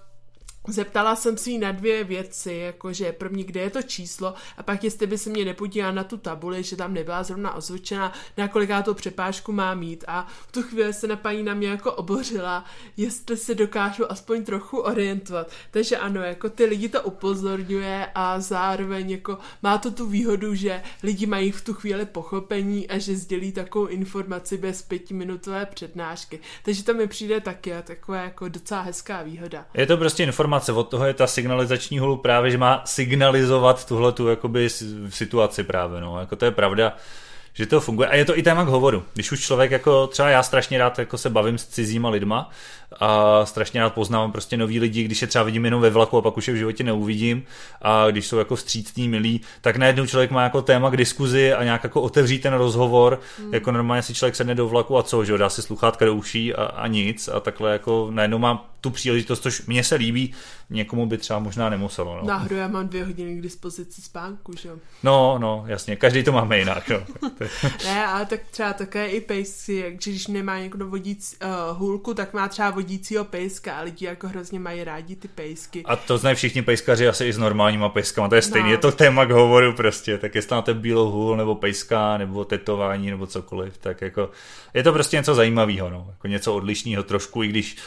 Zeptala 0.68 1.16
jsem 1.16 1.38
si 1.38 1.58
na 1.58 1.72
dvě 1.72 2.04
věci, 2.04 2.54
jakože 2.54 3.12
první, 3.12 3.44
kde 3.44 3.62
je 3.62 3.70
to 3.70 3.82
číslo 3.82 4.34
a 4.58 4.64
pak 4.64 4.84
jestli 4.84 5.08
by 5.08 5.18
se 5.18 5.30
mě 5.30 5.46
nepodívala 5.46 5.92
na 5.92 6.04
tu 6.04 6.18
tabuli, 6.18 6.64
že 6.64 6.76
tam 6.76 6.94
nebyla 6.94 7.24
zrovna 7.24 7.56
ozvučená, 7.56 8.14
na 8.38 8.48
koliká 8.48 8.82
to 8.82 8.94
přepážku 8.94 9.52
má 9.52 9.74
mít 9.74 10.04
a 10.08 10.28
v 10.48 10.52
tu 10.52 10.62
chvíli 10.62 10.94
se 10.94 11.08
na 11.08 11.16
paní 11.16 11.44
na 11.44 11.54
mě 11.54 11.68
jako 11.68 11.92
obořila, 11.92 12.66
jestli 12.98 13.38
se 13.38 13.56
dokážu 13.56 14.12
aspoň 14.12 14.44
trochu 14.44 14.78
orientovat. 14.78 15.52
Takže 15.72 15.98
ano, 15.98 16.22
jako 16.22 16.50
ty 16.50 16.66
lidi 16.66 16.90
to 16.90 17.02
upozorňuje 17.02 18.08
a 18.16 18.40
zároveň 18.40 19.12
jako 19.12 19.38
má 19.64 19.78
to 19.78 19.92
tu 19.92 20.08
výhodu, 20.08 20.56
že 20.56 20.82
lidi 21.04 21.26
mají 21.26 21.52
v 21.52 21.62
tu 21.62 21.74
chvíli 21.74 22.06
pochopení 22.06 22.90
a 22.90 22.98
že 22.98 23.16
sdělí 23.16 23.52
takovou 23.52 23.86
informaci 23.86 24.58
bez 24.58 24.82
pětiminutové 24.82 25.66
přednášky. 25.66 26.40
Takže 26.64 26.84
to 26.84 26.94
mi 26.94 27.08
přijde 27.08 27.42
taky 27.42 27.72
taková 27.84 28.18
jako 28.18 28.48
docela 28.48 28.82
hezká 28.82 29.24
výhoda. 29.24 29.66
Je 29.74 29.86
to 29.86 29.98
prostě 29.98 30.24
informace 30.24 30.53
informace, 30.54 30.72
od 30.72 30.90
toho 30.90 31.06
je 31.06 31.14
ta 31.14 31.28
signalizační 31.28 32.00
holu 32.00 32.18
právě, 32.18 32.52
že 32.52 32.58
má 32.58 32.82
signalizovat 32.86 33.86
tuhle 33.86 34.12
tu 34.12 34.28
jakoby 34.28 34.70
situaci 35.10 35.64
právě, 35.64 36.02
no, 36.02 36.20
jako 36.20 36.36
to 36.36 36.46
je 36.46 36.52
pravda 36.52 36.94
že 37.54 37.66
to 37.66 37.82
funguje. 37.82 38.10
A 38.10 38.16
je 38.16 38.26
to 38.26 38.38
i 38.38 38.44
téma 38.44 38.66
k 38.66 38.68
hovoru. 38.68 39.04
Když 39.14 39.32
už 39.32 39.42
člověk, 39.42 39.72
jako 39.72 40.08
třeba 40.08 40.30
já 40.30 40.44
strašně 40.44 40.78
rád 40.78 41.00
jako 41.00 41.18
se 41.18 41.30
bavím 41.30 41.58
s 41.58 41.68
cizíma 41.68 42.10
lidma 42.10 42.50
a 43.00 43.42
strašně 43.46 43.82
rád 43.82 43.94
poznávám 43.94 44.32
prostě 44.32 44.58
nový 44.58 44.80
lidi, 44.80 45.04
když 45.04 45.22
je 45.22 45.28
třeba 45.28 45.44
vidím 45.44 45.66
jenom 45.66 45.82
ve 45.82 45.90
vlaku 45.90 46.18
a 46.18 46.22
pak 46.22 46.38
už 46.38 46.48
je 46.48 46.54
v 46.54 46.58
životě 46.58 46.84
neuvidím 46.84 47.44
a 47.82 48.10
když 48.10 48.28
jsou 48.28 48.38
jako 48.38 48.56
vstřícní, 48.56 49.08
milí, 49.08 49.42
tak 49.62 49.78
najednou 49.78 50.06
člověk 50.06 50.32
má 50.32 50.44
jako 50.44 50.62
téma 50.62 50.90
k 50.90 50.98
diskuzi 50.98 51.54
a 51.54 51.64
nějak 51.64 51.84
jako 51.84 52.02
otevří 52.02 52.40
ten 52.40 52.54
rozhovor, 52.54 53.20
hmm. 53.40 53.54
jako 53.54 53.72
normálně 53.72 54.02
si 54.02 54.14
člověk 54.14 54.36
sedne 54.36 54.56
do 54.56 54.68
vlaku 54.68 54.98
a 54.98 55.04
co, 55.04 55.26
že 55.26 55.38
dá 55.38 55.50
si 55.50 55.62
sluchátka 55.62 56.06
do 56.06 56.14
uší 56.14 56.54
a, 56.54 56.64
a 56.64 56.88
nic 56.88 57.28
a 57.28 57.40
takhle 57.40 57.72
jako 57.72 58.08
najednou 58.12 58.38
mám 58.38 58.73
tu 58.84 58.90
příležitost, 58.90 59.40
což 59.40 59.66
mně 59.66 59.84
se 59.84 59.96
líbí, 59.96 60.34
někomu 60.70 61.06
by 61.06 61.18
třeba 61.18 61.40
možná 61.40 61.70
nemuselo. 61.70 62.18
No. 62.18 62.28
Náhodou 62.28 62.56
já 62.56 62.68
mám 62.68 62.88
dvě 62.88 63.06
hodiny 63.06 63.36
k 63.36 63.42
dispozici 63.42 64.02
spánku, 64.02 64.54
že 64.62 64.70
jo? 64.70 64.76
No, 65.04 65.38
no, 65.40 65.64
jasně, 65.68 65.96
každý 65.96 66.24
to 66.24 66.32
máme 66.32 66.60
jinak. 66.60 66.90
No. 66.90 67.00
ne, 67.86 68.06
ale 68.06 68.26
tak 68.26 68.40
třeba 68.52 68.74
také 68.74 69.08
i 69.08 69.22
pejsky, 69.22 69.98
když 70.04 70.28
nemá 70.28 70.60
někdo 70.60 70.88
vodíc 70.88 71.38
uh, 71.44 71.78
hůlku, 71.78 72.14
tak 72.14 72.34
má 72.34 72.48
třeba 72.48 72.70
vodícího 72.70 73.26
pejska 73.26 73.78
a 73.78 73.82
lidi 73.82 74.06
jako 74.06 74.28
hrozně 74.28 74.60
mají 74.60 74.84
rádi 74.84 75.16
ty 75.16 75.28
pejsky. 75.28 75.84
A 75.86 75.96
to 75.96 76.18
znají 76.18 76.36
všichni 76.36 76.62
pejskaři 76.62 77.08
asi 77.08 77.26
i 77.26 77.34
s 77.34 77.38
normálníma 77.38 77.90
pejskama, 77.90 78.30
to 78.30 78.36
je 78.36 78.42
stejně, 78.42 78.66
no. 78.66 78.72
je 78.72 78.78
to 78.78 78.92
téma 78.92 79.26
k 79.26 79.32
hovoru 79.32 79.74
prostě, 79.74 80.18
tak 80.18 80.36
jestli 80.36 80.56
máte 80.56 80.74
bílou 80.74 81.12
hůl 81.12 81.38
nebo 81.38 81.56
pejska 81.56 82.18
nebo 82.18 82.46
tetování 82.46 83.10
nebo 83.10 83.28
cokoliv, 83.28 83.78
tak 83.78 84.02
jako 84.02 84.30
je 84.74 84.84
to 84.84 84.94
prostě 84.94 85.18
něco 85.18 85.36
zajímavého, 85.36 85.90
no, 85.90 86.08
jako 86.10 86.28
něco 86.28 86.56
odlišného 86.56 87.04
trošku, 87.04 87.44
i 87.44 87.48
když 87.48 87.78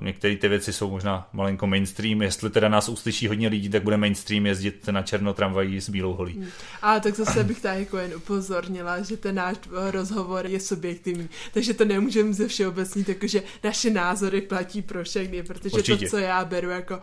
některé 0.00 0.36
ty 0.36 0.48
věci 0.48 0.72
jsou 0.72 0.90
možná 0.90 1.28
malinko 1.32 1.66
mainstream, 1.66 2.22
jestli 2.22 2.50
teda 2.50 2.68
nás 2.68 2.88
uslyší 2.88 3.28
hodně 3.28 3.48
lidí, 3.48 3.68
tak 3.68 3.82
bude 3.82 3.96
mainstream 3.96 4.46
jezdit 4.46 4.88
na 4.88 5.02
černo 5.02 5.34
tramvají 5.34 5.80
s 5.80 5.90
bílou 5.90 6.12
holí. 6.12 6.32
Hmm. 6.32 6.48
A 6.82 7.00
tak 7.00 7.14
zase 7.14 7.44
bych 7.44 7.60
tady 7.60 7.80
jako 7.80 7.98
jen 7.98 8.14
upozornila, 8.16 9.02
že 9.02 9.16
ten 9.16 9.34
náš 9.34 9.56
rozhovor 9.90 10.46
je 10.46 10.60
subjektivní, 10.60 11.28
takže 11.52 11.74
to 11.74 11.84
nemůžeme 11.84 12.32
ze 12.32 12.48
všeobecnit, 12.48 13.08
jakože 13.08 13.42
naše 13.64 13.90
názory 13.90 14.40
platí 14.40 14.82
pro 14.82 15.04
všechny, 15.04 15.42
protože 15.42 15.76
Určitě. 15.76 16.04
to, 16.04 16.10
co 16.10 16.18
já 16.18 16.44
beru 16.44 16.70
jako 16.70 17.00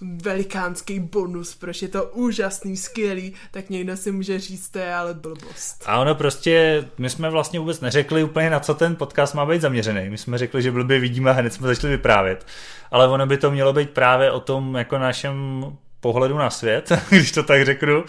velikánský 0.00 1.00
bonus, 1.00 1.54
proč 1.54 1.82
je 1.82 1.88
to 1.88 2.04
úžasný, 2.04 2.76
skvělý, 2.76 3.34
tak 3.50 3.70
někdo 3.70 3.96
si 3.96 4.12
může 4.12 4.38
říct, 4.40 4.68
to 4.68 4.78
je 4.78 4.94
ale 4.94 5.14
blbost. 5.14 5.84
A 5.86 5.98
ono 5.98 6.14
prostě, 6.14 6.84
my 6.98 7.10
jsme 7.10 7.30
vlastně 7.30 7.58
vůbec 7.58 7.80
neřekli 7.80 8.24
úplně, 8.24 8.50
na 8.50 8.60
co 8.60 8.74
ten 8.74 8.96
podcast 8.96 9.34
má 9.34 9.46
být 9.46 9.60
zaměřený. 9.60 10.10
My 10.10 10.18
jsme 10.18 10.38
řekli, 10.38 10.62
že 10.62 10.72
blbě 10.72 11.00
vidíme 11.00 11.30
a 11.30 11.32
hned 11.32 11.52
jsme 11.52 11.68
začali 11.68 11.98
vyprávět. 12.00 12.46
Ale 12.90 13.08
ono 13.08 13.26
by 13.26 13.36
to 13.36 13.50
mělo 13.50 13.72
být 13.72 13.90
právě 13.90 14.30
o 14.30 14.40
tom 14.40 14.74
jako 14.74 14.98
našem 14.98 15.64
pohledu 16.00 16.38
na 16.38 16.50
svět, 16.50 16.92
když 17.08 17.32
to 17.32 17.42
tak 17.42 17.64
řeknu. 17.64 18.04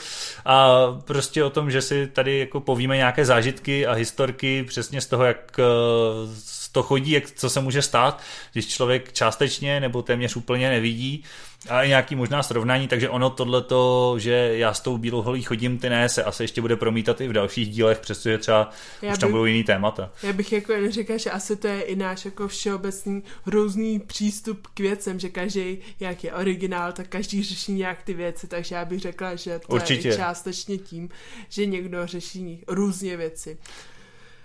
A 0.46 0.78
prostě 1.06 1.44
o 1.44 1.50
tom, 1.50 1.72
že 1.72 1.82
si 1.82 2.08
tady 2.08 2.40
jako 2.40 2.60
povíme 2.60 2.98
nějaké 2.98 3.26
zážitky 3.26 3.88
a 3.88 3.94
historky 3.94 4.64
přesně 4.64 5.02
z 5.02 5.08
toho, 5.08 5.26
jak 5.26 5.60
eh, 5.60 5.64
to 6.72 6.84
chodí, 6.84 7.12
jak, 7.12 7.32
co 7.32 7.50
se 7.50 7.62
může 7.62 7.82
stát, 7.82 8.22
když 8.54 8.68
člověk 8.68 9.14
částečně 9.14 9.80
nebo 9.80 10.02
téměř 10.02 10.36
úplně 10.36 10.70
nevidí 10.70 11.24
a 11.70 11.86
nějaký 11.86 12.16
možná 12.16 12.44
srovnání, 12.44 12.88
takže 12.88 13.10
ono 13.10 13.30
tohleto, 13.30 14.16
že 14.20 14.52
já 14.54 14.74
s 14.74 14.80
tou 14.80 14.98
bílou 14.98 15.22
holí 15.22 15.44
chodím, 15.44 15.78
ty 15.78 15.90
ne, 15.90 16.10
se 16.10 16.24
asi 16.24 16.44
ještě 16.44 16.62
bude 16.62 16.76
promítat 16.76 17.22
i 17.22 17.28
v 17.28 17.34
dalších 17.34 17.70
dílech, 17.70 18.00
přestože 18.00 18.38
třeba 18.38 18.70
já 19.02 19.12
už 19.14 19.20
tam 19.20 19.32
budou 19.32 19.46
jiný 19.46 19.64
témata. 19.64 20.12
Já 20.24 20.34
bych 20.34 20.52
jako 20.52 20.74
jen 20.74 20.92
říkal, 20.92 21.18
že 21.18 21.32
asi 21.32 21.56
to 21.56 21.68
je 21.68 21.82
i 21.82 21.96
náš 21.96 22.26
jako 22.26 22.48
všeobecný 22.48 23.24
různý 23.46 24.00
přístup 24.00 24.68
k 24.74 24.80
věcem, 24.80 25.20
že 25.20 25.30
každý, 25.30 25.78
jak 26.00 26.24
je 26.24 26.34
originál, 26.34 26.92
tak 26.92 27.08
každý 27.08 27.44
řeší 27.44 27.72
nějak 27.74 28.04
ty 28.04 28.14
věci, 28.14 28.48
takže 28.48 28.76
já 28.76 28.86
bych 28.86 29.00
řekla, 29.00 29.36
že 29.36 29.60
to 29.60 29.74
Určitě. 29.74 30.08
je 30.08 30.16
částečně 30.16 30.78
tím, 30.78 31.10
že 31.50 31.66
někdo 31.66 32.08
řeší 32.08 32.64
různě 32.68 33.18
věci. 33.18 33.58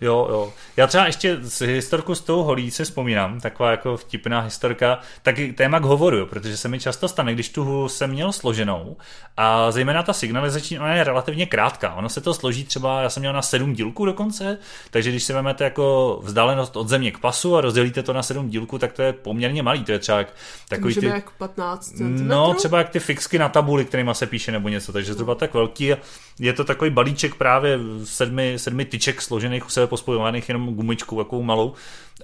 Jo, 0.01 0.27
jo. 0.31 0.53
Já 0.77 0.87
třeba 0.87 1.07
ještě 1.07 1.39
z 1.41 1.67
historku 1.67 2.15
s 2.15 2.21
tou 2.21 2.43
holí 2.43 2.71
se 2.71 2.85
vzpomínám, 2.85 3.41
taková 3.41 3.71
jako 3.71 3.97
vtipná 3.97 4.41
historka, 4.41 4.99
taky 5.23 5.53
téma 5.53 5.79
k 5.79 5.85
hovoru, 5.85 6.17
jo, 6.17 6.27
protože 6.27 6.57
se 6.57 6.69
mi 6.69 6.81
často 6.81 7.09
stane, 7.09 7.35
když 7.35 7.49
tu 7.49 7.65
hůl 7.65 7.89
jsem 7.89 8.11
měl 8.11 8.33
složenou 8.33 8.97
a 9.37 9.71
zejména 9.71 10.03
ta 10.03 10.13
signalizační, 10.13 10.79
ona 10.79 10.95
je 10.95 11.05
relativně 11.05 11.47
krátká. 11.47 11.95
Ono 11.95 12.09
se 12.09 12.21
to 12.21 12.35
složí 12.35 12.65
třeba, 12.65 13.03
já 13.03 13.11
jsem 13.11 13.21
měl 13.21 13.33
na 13.33 13.43
sedm 13.43 13.73
dílků 13.73 14.05
dokonce, 14.05 14.59
takže 14.91 15.11
když 15.11 15.25
si 15.25 15.33
vezmete 15.33 15.65
jako 15.65 16.19
vzdálenost 16.23 16.77
od 16.77 16.89
země 16.89 17.11
k 17.11 17.19
pasu 17.19 17.57
a 17.57 17.61
rozdělíte 17.61 18.03
to 18.03 18.13
na 18.13 18.23
sedm 18.23 18.49
dílků, 18.49 18.79
tak 18.79 18.93
to 18.93 19.03
je 19.03 19.13
poměrně 19.13 19.63
malý, 19.63 19.85
to 19.85 19.93
je 19.93 19.99
třeba 19.99 20.19
jak 20.19 20.29
takový 20.69 20.95
ty... 20.95 21.07
jak 21.07 21.31
15 21.31 21.87
cm? 21.87 22.29
No, 22.29 22.55
třeba 22.55 22.79
jak 22.79 22.89
ty 22.89 23.01
fixky 23.01 23.39
na 23.39 23.49
tabuli, 23.49 23.85
kterýma 23.85 24.15
se 24.15 24.27
píše 24.27 24.53
nebo 24.53 24.69
něco, 24.69 24.93
takže 24.93 25.15
zhruba 25.15 25.35
tak 25.35 25.55
velký. 25.55 25.93
Je 26.41 26.53
to 26.53 26.65
takový 26.65 26.91
balíček 26.91 27.35
právě 27.35 27.79
sedmi, 28.05 28.55
sedmi 28.57 28.85
tyček 28.85 29.23
složených 29.23 29.67
u 29.67 29.69
sebe 29.69 29.87
pospojovaných 29.87 30.49
jenom 30.49 30.75
gumičkou, 30.75 31.19
jakou 31.19 31.43
malou. 31.43 31.75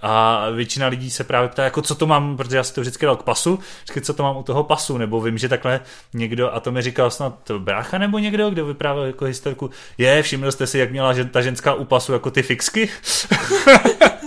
A 0.02 0.46
většina 0.50 0.86
lidí 0.86 1.10
se 1.10 1.24
právě 1.24 1.48
ptá, 1.48 1.64
jako 1.64 1.82
co 1.82 1.94
to 1.94 2.06
mám, 2.06 2.36
protože 2.36 2.56
já 2.56 2.64
si 2.64 2.74
to 2.74 2.80
vždycky 2.80 3.06
dal 3.06 3.16
k 3.16 3.22
pasu, 3.22 3.58
vždycky 3.78 4.00
co 4.00 4.14
to 4.14 4.22
mám 4.22 4.36
u 4.36 4.42
toho 4.42 4.64
pasu, 4.64 4.98
nebo 4.98 5.20
vím, 5.20 5.38
že 5.38 5.48
takhle 5.48 5.80
někdo, 6.14 6.54
a 6.54 6.60
to 6.60 6.72
mi 6.72 6.82
říkal 6.82 7.10
snad 7.10 7.50
brácha 7.58 7.98
nebo 7.98 8.18
někdo, 8.18 8.50
kdo 8.50 8.66
vyprávěl 8.66 9.04
jako 9.04 9.24
historku, 9.24 9.70
je, 9.98 10.22
všiml 10.22 10.52
jste 10.52 10.66
si, 10.66 10.78
jak 10.78 10.90
měla 10.90 11.14
ta 11.30 11.42
ženská 11.42 11.74
u 11.74 11.84
pasu 11.84 12.12
jako 12.12 12.30
ty 12.30 12.42
fixky? 12.42 12.88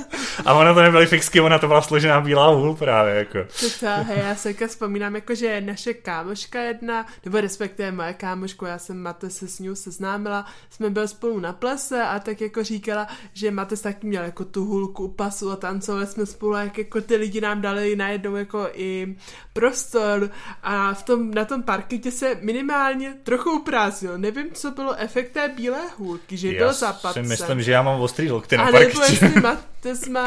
A 0.45 0.53
ona 0.53 0.73
to 0.73 0.81
nebyly 0.81 1.05
fixky, 1.05 1.41
ona 1.41 1.59
to 1.59 1.67
byla 1.67 1.81
složená 1.81 2.21
bílá 2.21 2.47
hůl 2.47 2.75
právě. 2.75 3.15
Jako. 3.15 3.39
To 3.79 3.87
hej, 3.87 4.19
já 4.19 4.35
se 4.35 4.49
jako 4.49 4.67
vzpomínám, 4.67 5.15
jako, 5.15 5.35
že 5.35 5.61
naše 5.61 5.93
kámoška 5.93 6.61
jedna, 6.61 7.05
nebo 7.25 7.41
respektive 7.41 7.91
moje 7.91 8.13
kámoška, 8.13 8.67
já 8.67 8.77
jsem 8.77 9.01
Mate 9.01 9.29
se 9.29 9.47
s 9.47 9.59
ní 9.59 9.75
seznámila, 9.75 10.45
jsme 10.69 10.89
byli 10.89 11.07
spolu 11.07 11.39
na 11.39 11.53
plese 11.53 12.03
a 12.03 12.19
tak 12.19 12.41
jako 12.41 12.63
říkala, 12.63 13.07
že 13.33 13.51
Mate 13.51 13.77
taky 13.77 14.07
měl 14.07 14.23
jako 14.23 14.45
tu 14.45 14.65
hůlku 14.65 15.03
u 15.03 15.07
pasu 15.07 15.51
a 15.51 15.55
tancovali 15.55 16.07
jsme 16.07 16.25
spolu, 16.25 16.53
jak 16.53 16.77
jako 16.77 17.01
ty 17.01 17.15
lidi 17.15 17.41
nám 17.41 17.61
dali 17.61 17.95
najednou 17.95 18.35
jako 18.35 18.69
i 18.73 19.15
prostor 19.53 20.29
a 20.63 20.93
v 20.93 21.03
tom, 21.03 21.31
na 21.31 21.45
tom 21.45 21.63
parketě 21.63 22.11
se 22.11 22.37
minimálně 22.41 23.13
trochu 23.23 23.51
uprázdnil. 23.51 24.17
Nevím, 24.17 24.51
co 24.53 24.71
bylo 24.71 24.95
efekt 24.95 25.31
té 25.31 25.49
bílé 25.49 25.81
hůlky, 25.97 26.37
že 26.37 26.53
já 26.53 26.63
byl 26.63 26.73
západ. 26.73 27.13
si 27.13 27.21
myslím, 27.21 27.61
že 27.61 27.71
já 27.71 27.81
mám 27.81 28.01
ostrý 28.01 28.31
lokty 28.31 28.57
na 28.57 28.63
parketě. 28.71 28.85
A 28.85 29.01
nebo 29.01 29.01
jestli 29.01 29.41
Mates 29.41 30.07
má 30.09 30.24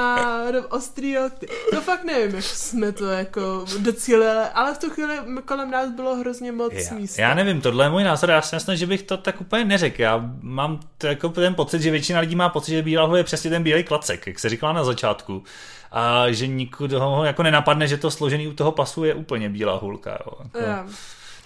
ostrý 0.71 1.19
lokty. 1.19 1.49
To 1.71 1.81
fakt 1.81 2.05
nevím, 2.05 2.35
jak 2.37 2.45
jsme 2.45 2.93
to 2.93 3.07
jako 3.07 3.65
docílili, 3.79 4.47
ale 4.55 4.75
v 4.75 4.79
tu 4.79 4.91
chvíli 4.91 5.15
kolem 5.45 5.71
nás 5.71 5.91
bylo 5.91 6.17
hrozně 6.17 6.53
moc 6.53 6.73
já, 6.73 6.95
místa. 6.95 7.23
Já 7.23 7.35
nevím, 7.35 7.61
tohle 7.61 7.85
je 7.85 7.91
můj 7.91 8.05
názor, 8.05 8.31
já 8.31 8.43
si 8.43 8.57
myslím, 8.57 8.77
že 8.77 8.87
bych 8.87 9.03
to 9.03 9.17
tak 9.17 9.41
úplně 9.41 9.65
neřekl. 9.65 10.03
Já 10.03 10.31
mám 10.41 10.81
jako 11.05 11.29
ten 11.29 11.55
pocit, 11.55 11.83
že 11.83 11.91
většina 11.91 12.21
lidí 12.21 12.37
má 12.37 12.49
pocit, 12.49 12.73
že 12.73 12.83
bílá 12.83 13.17
je 13.17 13.25
přesně 13.25 13.51
ten 13.51 13.63
bílý 13.63 13.85
klacek, 13.85 14.27
jak 14.27 14.39
se 14.39 14.49
říkala 14.49 14.73
na 14.73 14.85
začátku 14.85 15.45
a 15.93 16.31
že 16.31 16.47
nikoho 16.47 17.25
jako 17.25 17.43
nenapadne, 17.43 17.89
že 17.89 17.97
to 17.97 18.11
složený 18.11 18.49
u 18.49 18.53
toho 18.53 18.73
pasu 18.73 19.05
je 19.05 19.15
úplně 19.15 19.49
bílá 19.49 19.77
hulka. 19.77 20.11
Jo. 20.11 20.33
Jako. 20.45 20.59
Yeah. 20.59 20.87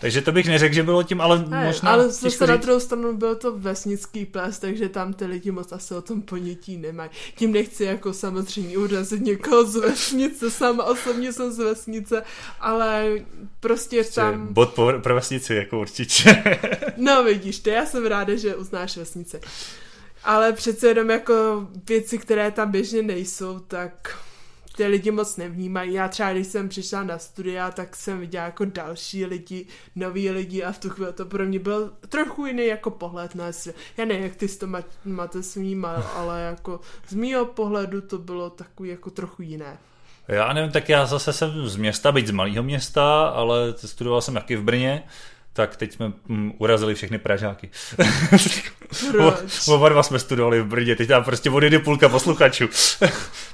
Takže 0.03 0.23
to 0.23 0.33
bych 0.33 0.47
neřekl, 0.47 0.75
že 0.75 0.83
bylo 0.83 1.03
tím, 1.03 1.21
ale 1.21 1.45
ne, 1.49 1.67
možná... 1.67 1.91
Ale 1.91 2.11
zase 2.11 2.47
na 2.47 2.57
druhou 2.57 2.81
stranu 2.81 3.17
byl 3.17 3.37
to 3.37 3.59
vesnický 3.59 4.27
ples, 4.27 4.59
takže 4.59 4.88
tam 4.88 5.12
ty 5.12 5.25
lidi 5.25 5.51
moc 5.51 5.73
asi 5.73 5.95
o 5.95 6.03
tom 6.03 6.23
ponětí 6.23 6.77
nemají. 6.77 7.11
Tím 7.37 7.53
nechci 7.53 7.85
jako 7.85 8.12
samozřejmě 8.12 8.79
urazit 8.79 9.21
někoho 9.21 9.65
z 9.65 9.77
vesnice, 9.77 10.51
sama 10.51 10.85
osobně 10.85 11.33
jsem 11.33 11.53
z 11.53 11.59
vesnice, 11.59 12.23
ale 12.61 13.12
prostě 13.61 13.97
Ještě 13.97 14.15
tam... 14.15 14.55
Bod 14.55 14.75
pro, 14.75 15.01
pro 15.01 15.15
vesnici, 15.15 15.55
jako 15.55 15.81
určitě. 15.81 16.43
no 16.97 17.25
vidíš, 17.25 17.59
to 17.59 17.71
já 17.71 17.87
jsem 17.87 18.07
ráda, 18.07 18.37
že 18.37 18.57
uznáš 18.57 18.97
vesnice. 18.97 19.41
Ale 20.25 20.53
přece 20.53 20.88
jenom 20.88 21.11
jako 21.11 21.67
věci, 21.88 22.19
které 22.19 22.51
tam 22.51 22.71
běžně 22.71 23.03
nejsou, 23.03 23.59
tak 23.59 24.19
ty 24.77 24.87
lidi 24.87 25.11
moc 25.11 25.37
nevnímají. 25.37 25.93
Já 25.93 26.09
třeba, 26.09 26.33
když 26.33 26.47
jsem 26.47 26.69
přišla 26.69 27.03
na 27.03 27.19
studia, 27.19 27.71
tak 27.71 27.97
jsem 27.97 28.21
viděla 28.21 28.45
jako 28.45 28.65
další 28.65 29.27
lidi, 29.27 29.67
noví 29.97 30.31
lidi 30.31 30.63
a 30.63 30.73
v 30.73 30.79
tu 30.79 30.91
chvíli 30.91 31.13
to 31.13 31.27
pro 31.27 31.45
mě 31.45 31.59
byl 31.59 31.93
trochu 32.09 32.47
jiný 32.47 32.67
jako 32.67 32.91
pohled 32.91 33.35
na 33.35 33.53
svět. 33.53 33.77
Já 33.97 34.05
nevím, 34.05 34.25
jak 34.25 34.37
ty 34.37 34.49
to 34.49 34.67
máte 35.05 35.39
vnímal, 35.57 36.05
ale 36.15 36.43
jako 36.43 36.81
z 37.09 37.15
mýho 37.15 37.45
pohledu 37.45 38.01
to 38.01 38.19
bylo 38.19 38.51
takový 38.51 38.89
jako 38.89 39.11
trochu 39.11 39.43
jiné. 39.43 39.79
Já 40.29 40.53
nevím, 40.53 40.71
tak 40.71 40.89
já 40.89 41.07
zase 41.07 41.33
jsem 41.33 41.69
z 41.69 41.77
města, 41.77 42.13
byť 42.13 42.27
z 42.27 42.31
malého 42.31 42.63
města, 42.63 43.29
ale 43.29 43.75
studoval 43.77 44.21
jsem 44.21 44.35
taky 44.35 44.57
v 44.57 44.63
Brně 44.63 45.03
tak 45.53 45.77
teď 45.77 45.93
jsme 45.93 46.12
mm, 46.29 46.53
urazili 46.59 46.95
všechny 46.95 47.19
Pražáky. 47.19 47.71
Oba 49.69 49.88
dva 49.88 50.03
jsme 50.03 50.19
studovali 50.19 50.61
v 50.61 50.67
Brdě, 50.67 50.97
teď 50.97 51.09
tam 51.09 51.25
prostě 51.25 51.51
odjede 51.51 51.79
půlka 51.79 52.09
posluchačů. 52.09 52.69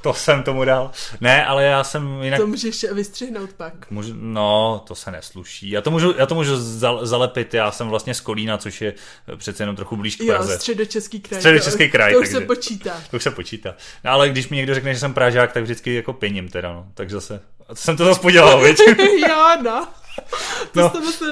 to 0.02 0.14
jsem 0.14 0.42
tomu 0.42 0.64
dal. 0.64 0.90
Ne, 1.20 1.46
ale 1.46 1.64
já 1.64 1.84
jsem 1.84 2.22
jinak... 2.22 2.40
To 2.40 2.46
můžeš 2.46 2.86
vystřihnout 2.92 3.52
pak. 3.52 3.90
Můžu, 3.90 4.12
no, 4.16 4.84
to 4.88 4.94
se 4.94 5.10
nesluší. 5.10 5.70
Já 5.70 5.80
to 5.80 5.90
můžu, 5.90 6.14
já 6.18 6.26
to 6.26 6.34
můžu 6.34 6.56
zalepit, 7.02 7.54
já 7.54 7.70
jsem 7.70 7.88
vlastně 7.88 8.14
z 8.14 8.20
Kolína, 8.20 8.58
což 8.58 8.80
je 8.80 8.94
přece 9.36 9.62
jenom 9.62 9.76
trochu 9.76 9.96
blíž 9.96 10.16
k 10.16 10.26
Praze. 10.26 10.52
Jo, 10.52 10.58
středočeský 10.58 11.20
kraj. 11.20 11.40
Středočeský 11.40 11.90
kraj. 11.90 12.12
To, 12.12 12.18
to 12.18 12.22
už 12.22 12.28
se 12.28 12.40
počítá. 12.40 13.02
To 13.10 13.16
už 13.16 13.22
se 13.22 13.30
počítá. 13.30 13.74
No, 14.04 14.10
ale 14.10 14.28
když 14.28 14.48
mi 14.48 14.56
někdo 14.56 14.74
řekne, 14.74 14.94
že 14.94 15.00
jsem 15.00 15.14
Pražák, 15.14 15.52
tak 15.52 15.62
vždycky 15.62 15.94
jako 15.94 16.12
pením 16.12 16.48
teda, 16.48 16.72
no. 16.72 16.86
Tak 16.94 17.10
zase, 17.10 17.40
jsem 17.74 17.96
to 17.96 18.04
zase 18.04 18.20
podělal, 18.20 18.66
jo, 19.28 19.62
no. 19.62 19.88
to 20.72 20.80
no, 20.80 21.12
jste 21.12 21.24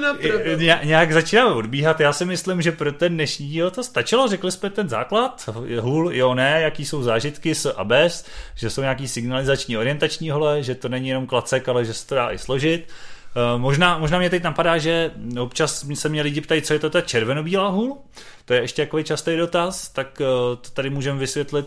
ně, 0.56 0.80
nějak 0.84 1.12
začínáme 1.12 1.54
odbíhat. 1.54 2.00
Já 2.00 2.12
si 2.12 2.24
myslím, 2.24 2.62
že 2.62 2.72
pro 2.72 2.92
ten 2.92 3.14
dnešní 3.14 3.48
díl 3.48 3.70
to 3.70 3.84
stačilo. 3.84 4.28
Řekli 4.28 4.52
jsme 4.52 4.70
ten 4.70 4.88
základ, 4.88 5.48
hůl, 5.80 6.14
jo, 6.14 6.34
ne, 6.34 6.60
jaký 6.60 6.84
jsou 6.84 7.02
zážitky 7.02 7.54
s 7.54 7.74
a 7.76 7.84
bez, 7.84 8.26
že 8.54 8.70
jsou 8.70 8.80
nějaký 8.80 9.08
signalizační 9.08 9.78
orientační 9.78 10.30
hole, 10.30 10.62
že 10.62 10.74
to 10.74 10.88
není 10.88 11.08
jenom 11.08 11.26
klacek, 11.26 11.68
ale 11.68 11.84
že 11.84 11.94
se 11.94 12.06
to 12.06 12.14
dá 12.14 12.30
i 12.30 12.38
složit. 12.38 12.88
Uh, 13.36 13.60
možná, 13.60 13.98
možná 13.98 14.18
mě 14.18 14.30
teď 14.30 14.42
napadá, 14.42 14.78
že 14.78 15.10
občas 15.40 15.86
se 15.94 16.08
mě 16.08 16.22
lidi 16.22 16.40
ptají, 16.40 16.62
co 16.62 16.72
je 16.72 16.78
to 16.78 16.90
ta 16.90 17.00
červenobílá 17.00 17.68
hůl. 17.68 17.98
To 18.44 18.54
je 18.54 18.60
ještě 18.60 18.82
takový 18.82 19.04
častý 19.04 19.36
dotaz, 19.36 19.88
tak 19.88 20.20
uh, 20.20 20.26
to 20.56 20.70
tady 20.70 20.90
můžeme 20.90 21.18
vysvětlit. 21.18 21.66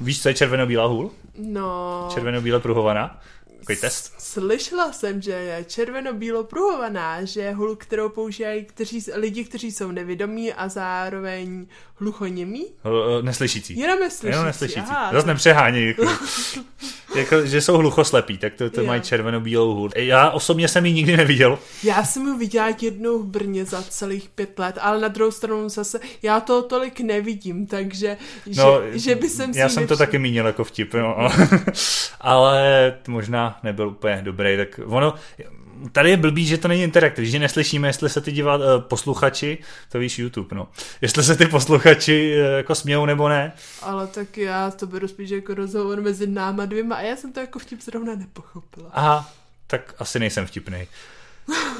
Víš, 0.00 0.22
co 0.22 0.28
je 0.28 0.34
červenobílá 0.34 0.86
hůl? 0.86 1.10
No. 1.38 2.08
Červenobíle 2.14 2.60
pruhovaná. 2.60 3.20
Takový 3.70 3.80
test? 3.80 4.12
Slyšela 4.18 4.92
jsem, 4.92 5.22
že 5.22 5.30
je 5.30 5.64
červeno-bílo 5.64 6.44
pruhovaná, 6.44 7.24
že 7.24 7.40
je 7.40 7.54
hul, 7.54 7.76
kterou 7.76 8.08
používají 8.08 8.64
kteří, 8.64 9.04
lidi, 9.14 9.44
kteří 9.44 9.72
jsou 9.72 9.90
nevědomí 9.90 10.52
a 10.52 10.68
zároveň 10.68 11.66
hluchoněmí. 11.94 12.66
Neslyšící. 13.22 13.78
Jenom 13.78 14.00
neslyšící. 14.00 14.26
Jenom 14.26 14.46
neslyšící. 14.46 14.80
Aha, 14.80 15.12
Zase 15.12 15.26
nepřehání. 15.26 15.94
Jako. 17.16 17.46
že 17.46 17.60
jsou 17.60 17.76
hluchoslepí, 17.76 18.38
tak 18.38 18.54
to, 18.54 18.70
to 18.70 18.80
Jo. 18.80 18.86
mají 18.86 19.00
červeno-bílou 19.00 19.74
hůl. 19.74 19.90
Já 19.96 20.30
osobně 20.30 20.68
jsem 20.68 20.86
ji 20.86 20.92
nikdy 20.92 21.16
neviděl. 21.16 21.58
Já 21.84 22.04
jsem 22.04 22.26
ji 22.28 22.38
viděla 22.38 22.68
jednou 22.80 23.18
v 23.18 23.26
Brně 23.26 23.64
za 23.64 23.82
celých 23.82 24.28
pět 24.28 24.58
let, 24.58 24.78
ale 24.80 25.00
na 25.00 25.08
druhou 25.08 25.30
stranu 25.30 25.68
zase 25.68 26.00
já 26.22 26.40
to 26.40 26.62
tolik 26.62 27.00
nevidím, 27.00 27.66
takže 27.66 28.16
No, 28.56 28.80
že, 28.92 28.98
že 28.98 29.14
by 29.14 29.28
jsem 29.28 29.52
si 29.54 29.58
já 29.60 29.68
jsem 29.68 29.86
to 29.86 29.94
nevšiml- 29.94 29.98
taky 29.98 30.18
mínil 30.18 30.46
jako 30.46 30.64
vtip, 30.64 30.94
no. 30.94 31.16
ale 32.20 32.94
možná 33.08 33.58
nebyl 33.62 33.88
úplně 33.88 34.20
dobrý, 34.22 34.56
tak 34.56 34.80
ono, 34.86 35.14
tady 35.92 36.10
je 36.10 36.16
blbý, 36.16 36.46
že 36.46 36.58
to 36.58 36.68
není 36.68 36.82
interaktivní, 36.82 37.30
že 37.30 37.38
neslyšíme, 37.38 37.88
jestli 37.88 38.08
se 38.08 38.20
ty 38.20 38.32
divá, 38.32 38.58
eh, 38.58 38.80
posluchači, 38.80 39.58
to 39.92 39.98
víš 39.98 40.18
YouTube, 40.18 40.56
no, 40.56 40.68
jestli 41.00 41.24
se 41.24 41.36
ty 41.36 41.46
posluchači 41.46 42.34
eh, 42.34 42.56
jako 42.56 42.74
smějou 42.74 43.06
nebo 43.06 43.28
ne. 43.28 43.52
Ale 43.82 44.06
tak 44.06 44.38
já 44.38 44.70
to 44.70 44.86
beru 44.86 45.08
spíš 45.08 45.30
jako 45.30 45.54
rozhovor 45.54 46.00
mezi 46.00 46.26
náma 46.26 46.64
dvěma 46.64 46.96
a 46.96 47.00
já 47.00 47.16
jsem 47.16 47.32
to 47.32 47.40
jako 47.40 47.58
vtip 47.58 47.82
zrovna 47.82 48.14
nepochopila. 48.14 48.90
Aha, 48.92 49.30
tak 49.66 49.94
asi 49.98 50.18
nejsem 50.18 50.46
vtipný. 50.46 50.86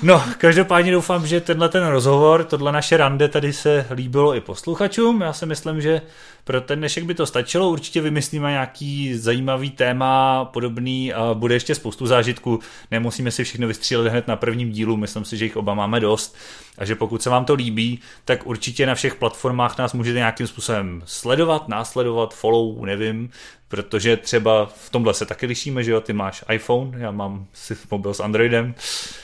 No, 0.03 0.25
každopádně 0.39 0.93
doufám, 0.93 1.27
že 1.27 1.41
tenhle 1.41 1.69
ten 1.69 1.87
rozhovor, 1.87 2.45
tohle 2.45 2.73
naše 2.73 2.97
rande 2.97 3.29
tady 3.29 3.53
se 3.53 3.87
líbilo 3.91 4.35
i 4.35 4.41
posluchačům. 4.41 5.21
Já 5.21 5.33
si 5.33 5.47
myslím, 5.47 5.81
že 5.81 6.03
pro 6.45 6.61
ten 6.61 6.79
dnešek 6.79 7.05
by 7.05 7.15
to 7.15 7.27
stačilo. 7.27 7.71
Určitě 7.71 8.01
vymyslíme 8.01 8.51
nějaký 8.51 9.15
zajímavý 9.15 9.71
téma 9.71 10.45
podobný 10.45 11.13
a 11.13 11.35
bude 11.35 11.55
ještě 11.55 11.75
spoustu 11.75 12.07
zážitků. 12.07 12.61
Nemusíme 12.91 13.31
si 13.31 13.45
všechno 13.45 13.69
vystřílet 13.69 14.11
hned 14.13 14.29
na 14.29 14.37
prvním 14.37 14.71
dílu, 14.71 14.97
myslím 14.97 15.25
si, 15.25 15.37
že 15.37 15.45
jich 15.45 15.57
oba 15.57 15.75
máme 15.75 16.01
dost. 16.01 16.37
A 16.79 16.85
že 16.85 16.95
pokud 16.95 17.23
se 17.23 17.31
vám 17.31 17.45
to 17.45 17.55
líbí, 17.55 18.01
tak 18.25 18.47
určitě 18.47 18.87
na 18.87 18.95
všech 18.95 19.15
platformách 19.15 19.79
nás 19.79 19.93
můžete 19.93 20.19
nějakým 20.19 20.47
způsobem 20.47 21.03
sledovat, 21.05 21.69
následovat, 21.69 22.35
follow, 22.35 22.85
nevím, 22.85 23.31
protože 23.69 24.17
třeba 24.17 24.67
v 24.67 24.91
tomhle 24.91 25.15
se 25.15 25.27
taky 25.27 25.47
lišíme, 25.47 25.85
že 25.85 25.91
jo, 25.91 26.01
ty 26.01 26.13
máš 26.13 26.45
iPhone, 26.53 26.99
já 26.99 27.11
mám 27.11 27.47
si 27.53 27.77
mobil 27.91 28.15
s 28.15 28.21
Androidem, 28.21 28.75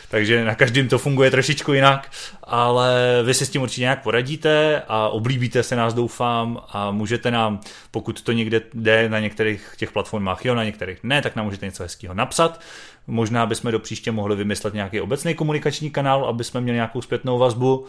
takže 0.09 0.44
na 0.44 0.55
každém 0.55 0.88
to 0.88 0.98
funguje 0.98 1.31
trošičku 1.31 1.72
jinak, 1.72 2.11
ale 2.46 3.22
vy 3.24 3.35
si 3.35 3.46
s 3.46 3.50
tím 3.50 3.62
určitě 3.62 3.80
nějak 3.80 4.02
poradíte 4.02 4.82
a 4.88 5.09
oblíbíte 5.09 5.62
se 5.62 5.76
nás, 5.76 5.94
doufám, 5.94 6.62
a 6.68 6.90
můžete 6.90 7.30
nám, 7.30 7.61
pokud 7.90 8.22
to 8.22 8.32
někde 8.32 8.61
jde 8.74 9.09
na 9.09 9.18
některých 9.20 9.74
těch 9.76 9.92
platformách, 9.92 10.44
jo, 10.44 10.54
na 10.54 10.64
některých 10.64 10.98
ne, 11.02 11.22
tak 11.22 11.37
nám 11.37 11.44
můžete 11.46 11.66
něco 11.66 11.82
hezkého 11.82 12.14
napsat. 12.14 12.61
Možná 13.06 13.46
bychom 13.46 13.72
do 13.72 13.78
příště 13.78 14.12
mohli 14.12 14.37
vymyslet 14.37 14.74
nějaký 14.74 15.00
obecný 15.00 15.35
komunikační 15.35 15.90
kanál, 15.90 16.24
aby 16.24 16.44
jsme 16.44 16.61
měli 16.61 16.76
nějakou 16.76 17.02
zpětnou 17.02 17.38
vazbu. 17.38 17.87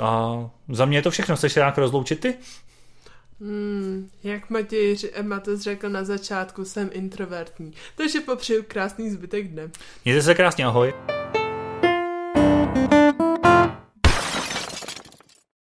A 0.00 0.34
za 0.68 0.84
mě 0.84 0.98
je 0.98 1.02
to 1.02 1.10
všechno. 1.10 1.36
Chceš 1.36 1.52
se 1.52 1.60
nějak 1.60 1.78
rozloučit 1.78 2.20
ty? 2.20 2.34
Hmm, 3.40 4.10
jak 4.24 4.50
Matěj 4.50 4.96
Matěj 5.22 5.56
řekl 5.56 5.88
na 5.88 6.04
začátku, 6.04 6.64
jsem 6.64 6.90
introvertní. 6.92 7.72
Takže 7.96 8.20
popřeju 8.20 8.62
krásný 8.68 9.10
zbytek 9.10 9.48
dne. 9.48 9.70
Mějte 10.04 10.22
se 10.22 10.34
krásně, 10.34 10.66
ahoj. 10.66 10.94